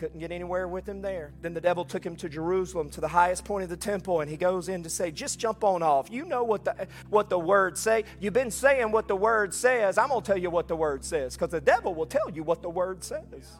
[0.00, 1.32] couldn't get anywhere with him there.
[1.42, 4.30] Then the devil took him to Jerusalem, to the highest point of the temple, and
[4.30, 6.10] he goes in to say, Just jump on off.
[6.10, 8.04] You know what the, what the words say.
[8.18, 9.98] You've been saying what the word says.
[9.98, 12.42] I'm going to tell you what the word says, because the devil will tell you
[12.42, 13.58] what the word says.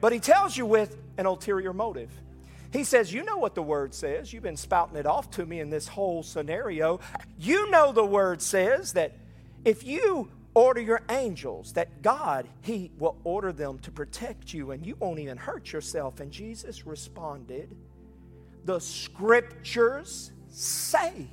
[0.00, 2.10] But he tells you with an ulterior motive.
[2.72, 4.32] He says, You know what the word says.
[4.32, 7.00] You've been spouting it off to me in this whole scenario.
[7.38, 9.12] You know the word says that
[9.64, 14.86] if you order your angels that God, He will order them to protect you and
[14.86, 16.20] you won't even hurt yourself.
[16.20, 17.76] And Jesus responded,
[18.64, 21.26] The scriptures say.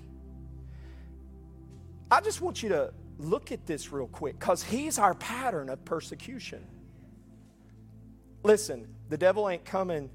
[2.09, 5.85] I just want you to look at this real quick because He's our pattern of
[5.85, 6.65] persecution.
[8.43, 10.09] Listen, the devil ain't coming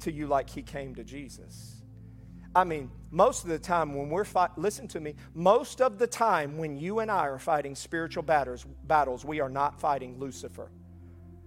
[0.00, 1.71] to you like he came to Jesus.
[2.54, 6.06] I mean, most of the time when we're fight, listen to me, most of the
[6.06, 10.70] time when you and I are fighting spiritual battles, battles, we are not fighting Lucifer,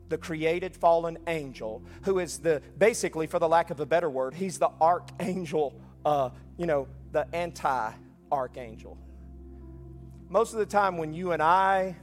[0.10, 4.34] the created fallen angel, who is the basically, for the lack of a better word,
[4.34, 7.92] he's the archangel, uh, you know, the anti
[8.32, 8.98] archangel.
[10.28, 11.96] Most of the time when you and I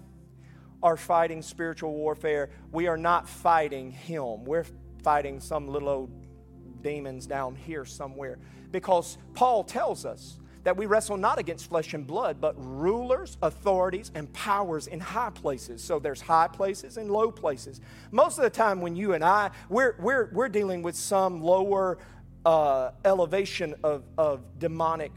[0.80, 4.44] are fighting spiritual warfare, we are not fighting him.
[4.44, 4.66] We're
[5.02, 8.38] fighting some little old demons down here somewhere
[8.72, 14.10] because Paul tells us that we wrestle not against flesh and blood, but rulers, authorities,
[14.14, 15.82] and powers in high places.
[15.82, 17.80] So there's high places and low places.
[18.10, 21.98] Most of the time, when you and I, we're, we're, we're dealing with some lower
[22.44, 25.12] uh, elevation of, of demonic.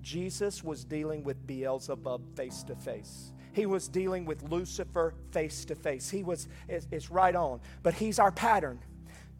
[0.00, 3.32] Jesus was dealing with Beelzebub face to face.
[3.52, 6.08] He was dealing with Lucifer face to face.
[6.08, 7.60] He was, it's, it's right on.
[7.82, 8.78] But he's our pattern.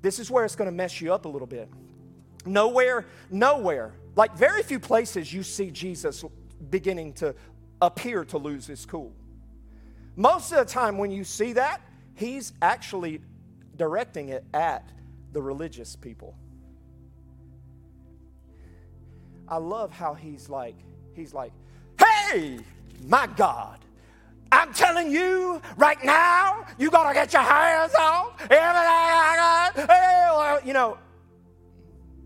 [0.02, 1.70] This is where it's going to mess you up a little bit.
[2.48, 6.24] Nowhere, nowhere, like very few places you see Jesus
[6.70, 7.34] beginning to
[7.80, 9.12] appear to lose his cool.
[10.16, 11.80] Most of the time, when you see that,
[12.14, 13.20] he's actually
[13.76, 14.88] directing it at
[15.32, 16.34] the religious people.
[19.46, 20.74] I love how he's like,
[21.14, 21.52] he's like,
[21.98, 22.58] hey,
[23.06, 23.78] my God,
[24.50, 28.40] I'm telling you right now, you gotta get your hands off.
[30.64, 30.98] You know,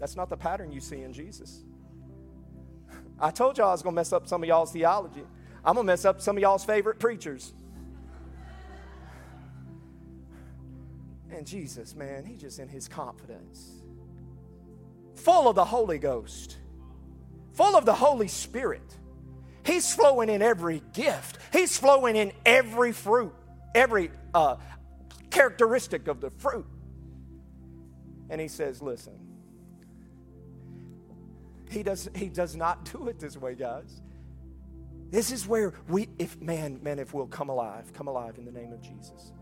[0.03, 1.62] that's not the pattern you see in Jesus.
[3.20, 5.22] I told y'all I was going to mess up some of y'all's theology.
[5.64, 7.53] I'm going to mess up some of y'all's favorite preachers.
[11.30, 13.70] And Jesus, man, he just in his confidence,
[15.14, 16.57] full of the Holy Ghost,
[17.53, 18.96] full of the Holy Spirit.
[19.64, 23.32] He's flowing in every gift, he's flowing in every fruit,
[23.72, 24.57] every uh,
[25.30, 26.66] characteristic of the fruit.
[28.30, 29.32] And he says, Listen,
[31.73, 34.01] he does, he does not do it this way, guys.
[35.11, 38.53] This is where we, if man, man, if we'll come alive, come alive in the
[38.53, 39.33] name of Jesus.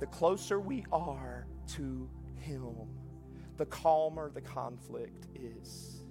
[0.00, 2.08] The closer we are to
[2.40, 2.74] Him,
[3.56, 6.02] the calmer the conflict is.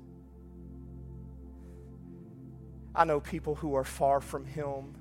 [2.96, 4.96] I know people who are far from Him.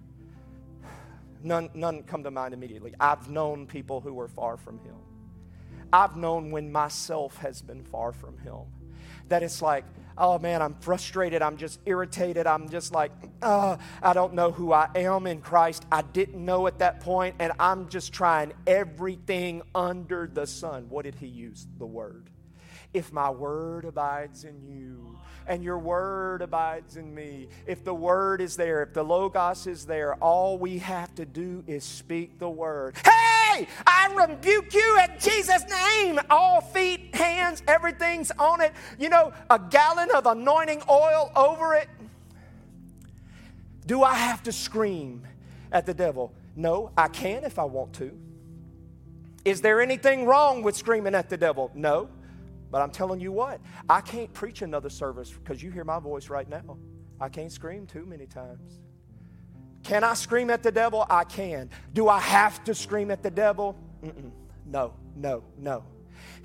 [1.44, 2.94] None, none come to mind immediately.
[2.98, 4.96] I've known people who are far from Him.
[5.92, 8.64] I've known when myself has been far from Him
[9.28, 9.84] that it's like,
[10.16, 11.42] oh man, I'm frustrated.
[11.42, 12.46] I'm just irritated.
[12.46, 13.12] I'm just like,
[13.42, 15.86] oh, I don't know who I am in Christ.
[15.90, 20.86] I didn't know at that point, and I'm just trying everything under the sun.
[20.88, 21.66] What did he use?
[21.78, 22.30] The word.
[22.94, 25.18] If my word abides in you
[25.48, 27.48] and your word abides in me.
[27.66, 31.64] If the word is there, if the Logos is there, all we have to do
[31.66, 32.96] is speak the word.
[32.96, 36.20] Hey, I rebuke you in Jesus' name.
[36.28, 38.72] All feet, hands, everything's on it.
[38.98, 41.88] You know, a gallon of anointing oil over it.
[43.86, 45.26] Do I have to scream
[45.72, 46.34] at the devil?
[46.54, 48.12] No, I can if I want to.
[49.46, 51.70] Is there anything wrong with screaming at the devil?
[51.74, 52.10] No.
[52.70, 56.28] But I'm telling you what, I can't preach another service because you hear my voice
[56.28, 56.76] right now.
[57.20, 58.78] I can't scream too many times.
[59.82, 61.06] Can I scream at the devil?
[61.08, 61.70] I can.
[61.94, 63.78] Do I have to scream at the devil?
[64.04, 64.30] Mm-mm.
[64.66, 65.84] No, no, no.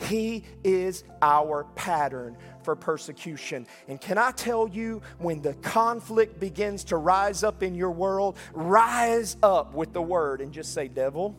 [0.07, 3.67] He is our pattern for persecution.
[3.87, 8.37] And can I tell you, when the conflict begins to rise up in your world,
[8.53, 11.35] rise up with the word and just say, Devil,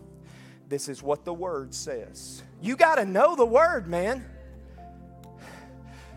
[0.69, 2.43] this is what the word says.
[2.61, 4.25] You got to know the word, man.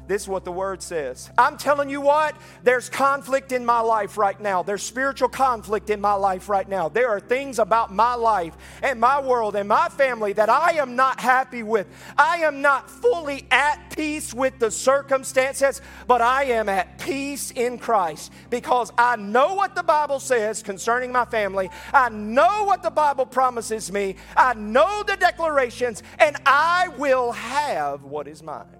[0.07, 1.29] This is what the word says.
[1.37, 4.63] I'm telling you what, there's conflict in my life right now.
[4.63, 6.87] There's spiritual conflict in my life right now.
[6.87, 10.95] There are things about my life and my world and my family that I am
[10.95, 11.87] not happy with.
[12.17, 17.77] I am not fully at peace with the circumstances, but I am at peace in
[17.77, 21.69] Christ because I know what the Bible says concerning my family.
[21.93, 24.15] I know what the Bible promises me.
[24.37, 28.76] I know the declarations, and I will have what is mine.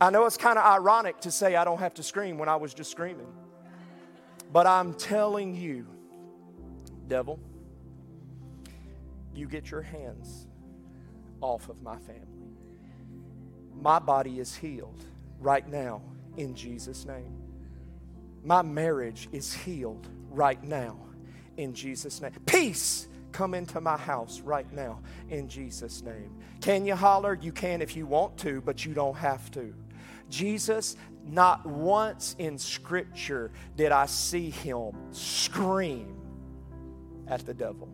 [0.00, 2.56] I know it's kind of ironic to say I don't have to scream when I
[2.56, 3.26] was just screaming.
[4.52, 5.86] But I'm telling you,
[7.08, 7.40] devil,
[9.34, 10.46] you get your hands
[11.40, 12.22] off of my family.
[13.74, 15.04] My body is healed
[15.40, 16.02] right now
[16.36, 17.36] in Jesus' name.
[18.44, 20.96] My marriage is healed right now
[21.56, 22.32] in Jesus' name.
[22.46, 26.34] Peace come into my house right now in Jesus' name.
[26.60, 27.34] Can you holler?
[27.34, 29.74] You can if you want to, but you don't have to.
[30.28, 36.16] Jesus, not once in Scripture did I see him scream
[37.26, 37.88] at the devil.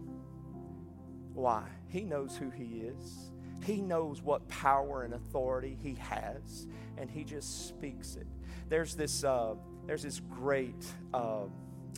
[1.35, 1.64] Why?
[1.89, 3.30] He knows who he is.
[3.64, 6.66] He knows what power and authority he has,
[6.99, 8.26] and he just speaks it.
[8.68, 9.55] There's this, uh,
[9.87, 10.85] there's this great.
[11.12, 11.45] Uh,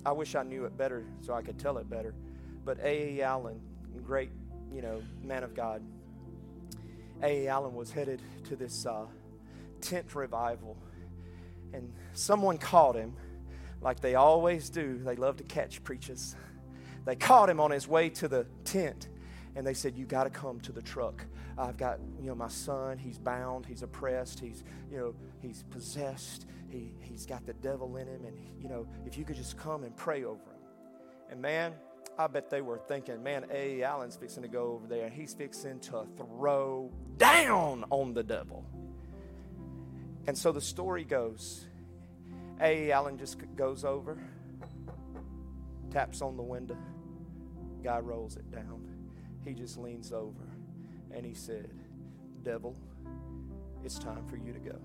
[0.04, 2.14] I wish I knew it better so I could tell it better.
[2.64, 3.18] But A.
[3.18, 3.22] A.
[3.22, 3.60] Allen,
[4.04, 4.30] great,
[4.72, 5.82] you know, man of God.
[7.22, 7.46] A.
[7.46, 7.48] A.
[7.48, 9.06] Allen was headed to this uh,
[9.76, 10.76] tent revival.
[11.72, 13.14] And someone caught him,
[13.80, 14.98] like they always do.
[14.98, 16.36] They love to catch preachers.
[17.04, 19.08] They caught him on his way to the tent,
[19.54, 21.24] and they said, You got to come to the truck.
[21.58, 26.46] I've got, you know, my son, he's bound, he's oppressed, he's, you know, he's possessed,
[26.68, 29.84] he, he's got the devil in him, and, you know, if you could just come
[29.84, 30.60] and pray over him.
[31.30, 31.72] And man,
[32.18, 33.82] I bet they were thinking, man, A.
[33.82, 38.64] Allen's fixing to go over there, and he's fixing to throw down on the devil.
[40.26, 41.66] And so the story goes
[42.60, 42.90] A.
[42.90, 44.18] Allen just goes over,
[45.90, 46.76] taps on the window,
[47.82, 48.82] guy rolls it down.
[49.44, 50.48] He just leans over
[51.12, 51.70] and he said,
[52.42, 52.76] Devil,
[53.84, 54.76] it's time for you to go.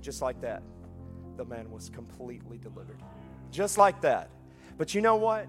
[0.00, 0.62] Just like that,
[1.36, 3.02] the man was completely delivered.
[3.50, 4.30] Just like that.
[4.78, 5.48] But you know what?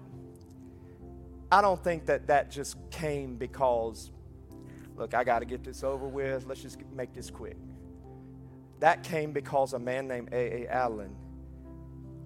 [1.50, 4.10] I don't think that that just came because,
[4.96, 6.46] look, I got to get this over with.
[6.46, 7.56] Let's just make this quick.
[8.80, 10.64] That came because a man named A.
[10.64, 10.68] A.
[10.68, 11.14] Allen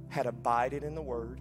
[0.09, 1.41] had abided in the Word,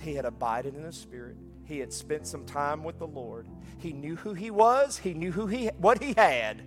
[0.00, 3.46] he had abided in the Spirit, he had spent some time with the Lord.
[3.78, 6.62] He knew who he was, he knew who he, what he had,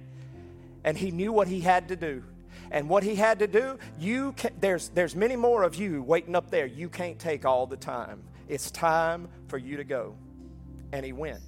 [0.83, 2.23] and he knew what he had to do.
[2.71, 6.35] And what he had to do, you can, there's, there's many more of you waiting
[6.35, 6.65] up there.
[6.65, 8.23] You can't take all the time.
[8.47, 10.15] It's time for you to go.
[10.91, 11.41] And he went,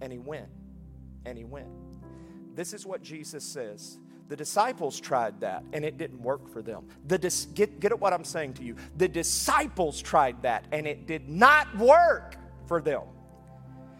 [0.00, 0.46] and he went,
[1.26, 1.68] and he went.
[2.54, 3.98] This is what Jesus says
[4.30, 6.86] the disciples tried that and it didn't work for them.
[7.08, 8.76] The dis- get, get at what I'm saying to you.
[8.96, 12.36] The disciples tried that and it did not work
[12.68, 13.02] for them.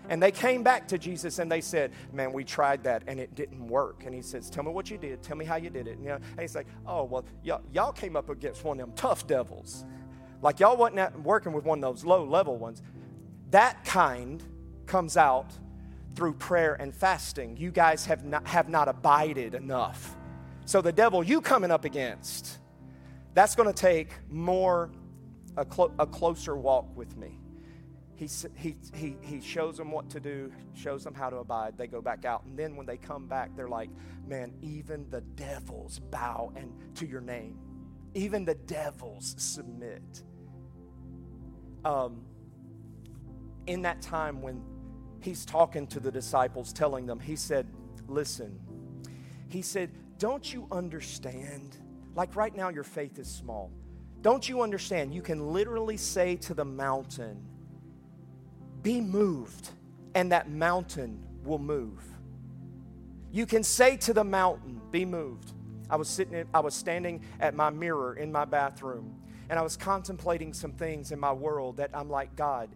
[0.09, 3.35] And they came back to Jesus and they said, Man, we tried that and it
[3.35, 4.05] didn't work.
[4.07, 5.21] And he says, Tell me what you did.
[5.21, 5.97] Tell me how you did it.
[5.97, 8.95] And, you know, and he's like, Oh, well, y'all, came up against one of them
[8.95, 9.85] tough devils.
[10.43, 12.83] Like y'all wasn't working with one of those low level ones.
[13.51, 14.41] That kind
[14.87, 15.51] comes out
[16.15, 17.57] through prayer and fasting.
[17.57, 20.17] You guys have not, have not abided enough.
[20.67, 22.59] So the devil you coming up against,
[23.35, 24.91] that's going to take more,
[25.57, 27.39] a, clo- a closer walk with me.
[28.15, 31.79] He, he, he, he shows them what to do, shows them how to abide.
[31.79, 32.45] They go back out.
[32.45, 33.89] And then when they come back, they're like,
[34.27, 37.59] man, even the devils bow and to your name.
[38.13, 40.23] Even the devils submit.
[41.85, 42.23] Um,
[43.67, 44.63] in that time when
[45.21, 47.67] he's talking to the disciples, telling them, he said,
[48.07, 48.59] listen,
[49.51, 49.91] He said,
[50.21, 51.79] Don't you understand?
[52.15, 53.73] Like right now, your faith is small.
[54.21, 55.15] Don't you understand?
[55.15, 57.43] You can literally say to the mountain,
[58.83, 59.71] Be moved,
[60.15, 62.05] and that mountain will move.
[63.33, 65.55] You can say to the mountain, Be moved.
[65.89, 69.15] I was sitting, in, I was standing at my mirror in my bathroom,
[69.49, 72.69] and I was contemplating some things in my world that I'm like, God,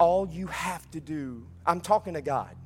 [0.00, 2.56] all you have to do, I'm talking to God.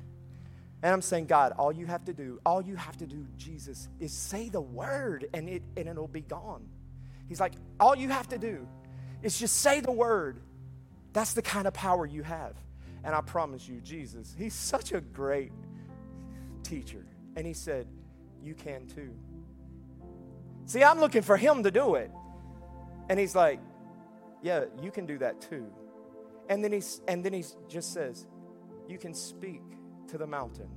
[0.83, 3.89] And I'm saying, God, all you have to do, all you have to do, Jesus,
[3.99, 6.67] is say the word and, it, and it'll be gone.
[7.27, 8.67] He's like, all you have to do
[9.23, 10.39] is just say the word.
[11.13, 12.55] That's the kind of power you have.
[13.03, 15.51] And I promise you, Jesus, he's such a great
[16.63, 17.05] teacher.
[17.35, 17.87] And he said,
[18.43, 19.11] You can too.
[20.65, 22.11] See, I'm looking for him to do it.
[23.09, 23.59] And he's like,
[24.41, 25.67] Yeah, you can do that too.
[26.49, 28.27] And then he's and then he just says,
[28.87, 29.61] You can speak
[30.09, 30.69] to the mountain.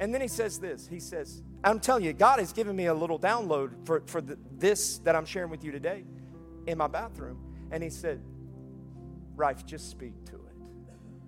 [0.00, 2.94] And then he says this He says, I'm telling you, God has given me a
[2.94, 6.04] little download for, for the, this that I'm sharing with you today
[6.66, 7.38] in my bathroom.
[7.70, 8.20] And he said,
[9.36, 10.40] Rife, just speak to it.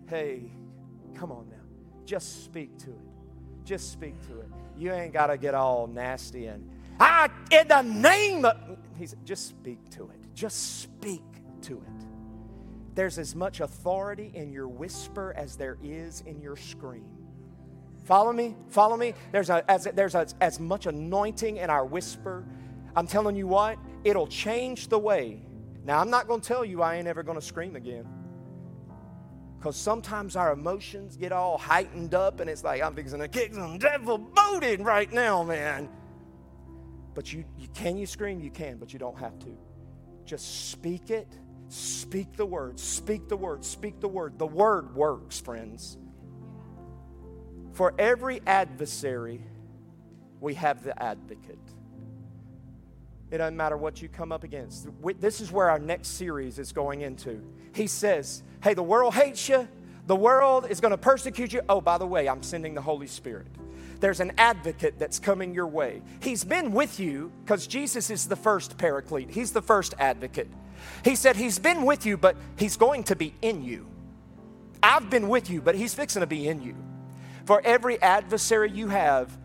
[0.08, 0.52] Hey,
[1.14, 1.56] come on now.
[2.04, 3.64] Just speak to it.
[3.64, 4.48] Just speak to it.
[4.76, 6.68] You ain't got to get all nasty and,
[7.00, 8.56] I, in the name of,
[8.96, 10.34] he said, just speak to it.
[10.34, 11.22] Just speak
[11.62, 11.93] to it.
[12.94, 17.06] There's as much authority in your whisper as there is in your scream.
[18.04, 18.54] Follow me?
[18.68, 19.14] Follow me?
[19.32, 22.44] There's, a, as, there's a, as much anointing in our whisper.
[22.94, 25.42] I'm telling you what, it'll change the way.
[25.84, 28.06] Now, I'm not going to tell you I ain't ever going to scream again.
[29.58, 33.54] Because sometimes our emotions get all heightened up and it's like, I'm fixing to kick
[33.54, 35.88] some devil booted right now, man.
[37.14, 38.40] But you, you can you scream?
[38.40, 39.56] You can, but you don't have to.
[40.26, 41.28] Just speak it.
[41.68, 42.78] Speak the word.
[42.78, 43.64] Speak the word.
[43.64, 44.38] Speak the word.
[44.38, 45.98] The word works, friends.
[47.72, 49.40] For every adversary,
[50.40, 51.58] we have the advocate.
[53.30, 54.86] It doesn't matter what you come up against.
[55.18, 57.42] This is where our next series is going into.
[57.74, 59.66] He says, Hey, the world hates you.
[60.06, 61.62] The world is going to persecute you.
[61.68, 63.48] Oh, by the way, I'm sending the Holy Spirit.
[64.00, 66.02] There's an advocate that's coming your way.
[66.20, 70.48] He's been with you because Jesus is the first paraclete, He's the first advocate.
[71.04, 73.86] He said, He's been with you, but He's going to be in you.
[74.82, 76.76] I've been with you, but He's fixing to be in you.
[77.46, 79.36] For every adversary you have,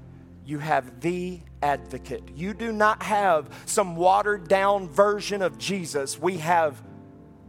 [0.45, 2.23] you have the advocate.
[2.35, 6.19] You do not have some watered down version of Jesus.
[6.19, 6.81] We have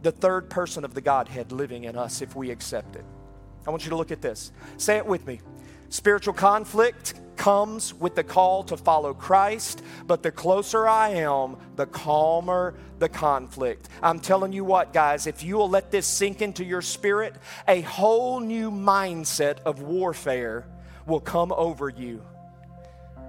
[0.01, 3.05] the third person of the Godhead living in us if we accept it.
[3.65, 4.51] I want you to look at this.
[4.77, 5.41] Say it with me.
[5.91, 11.85] Spiritual conflict comes with the call to follow Christ, but the closer I am, the
[11.85, 13.89] calmer the conflict.
[14.01, 17.35] I'm telling you what, guys, if you will let this sink into your spirit,
[17.67, 20.65] a whole new mindset of warfare
[21.05, 22.23] will come over you,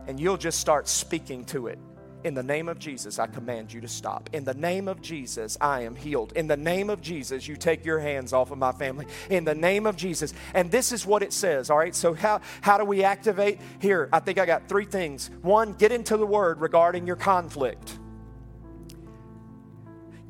[0.06, 1.80] and you'll just start speaking to it.
[2.24, 4.30] In the name of Jesus, I command you to stop.
[4.32, 6.32] In the name of Jesus, I am healed.
[6.32, 9.06] In the name of Jesus, you take your hands off of my family.
[9.28, 10.32] In the name of Jesus.
[10.54, 11.94] And this is what it says, all right?
[11.94, 13.58] So, how, how do we activate?
[13.80, 15.30] Here, I think I got three things.
[15.42, 17.98] One, get into the word regarding your conflict.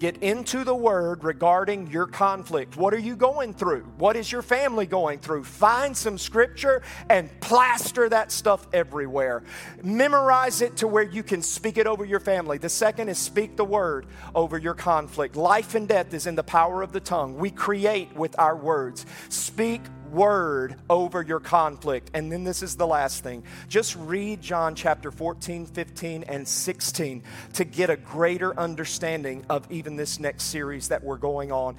[0.03, 2.77] Get into the word regarding your conflict.
[2.77, 3.85] What are you going through?
[3.99, 5.45] What is your family going through?
[5.45, 9.45] Find some scripture and plaster that stuff everywhere.
[9.85, 12.59] Memorize it to where you can speak it over your family.
[12.59, 15.37] The second is speak the word over your conflict.
[15.37, 17.37] Life and death is in the power of the tongue.
[17.37, 19.07] We create with our words.
[19.29, 19.83] Speak
[20.13, 22.11] word over your conflict.
[22.15, 23.43] And then this is the last thing.
[23.69, 27.23] Just read John chapter 14, 15, and 16
[27.55, 31.77] to get a greater understanding of even this next series that we're going on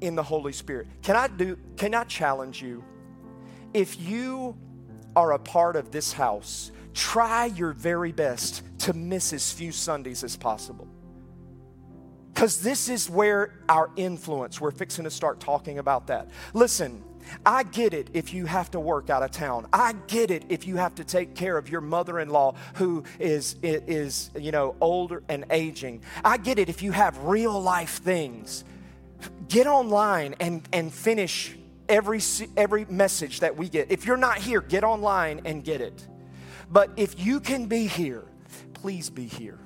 [0.00, 0.88] in the Holy Spirit.
[1.02, 2.84] Can I do can I challenge you?
[3.72, 4.56] If you
[5.16, 10.24] are a part of this house, try your very best to miss as few Sundays
[10.24, 10.88] as possible.
[12.32, 16.28] Because this is where our influence, we're fixing to start talking about that.
[16.54, 17.02] Listen,
[17.44, 19.66] I get it if you have to work out of town.
[19.72, 24.30] I get it if you have to take care of your mother-in-law who is is
[24.38, 26.02] you know older and aging.
[26.24, 28.64] I get it if you have real life things.
[29.48, 31.56] Get online and and finish
[31.88, 32.20] every
[32.56, 33.90] every message that we get.
[33.90, 36.06] If you're not here, get online and get it.
[36.70, 38.24] But if you can be here,
[38.74, 39.58] please be here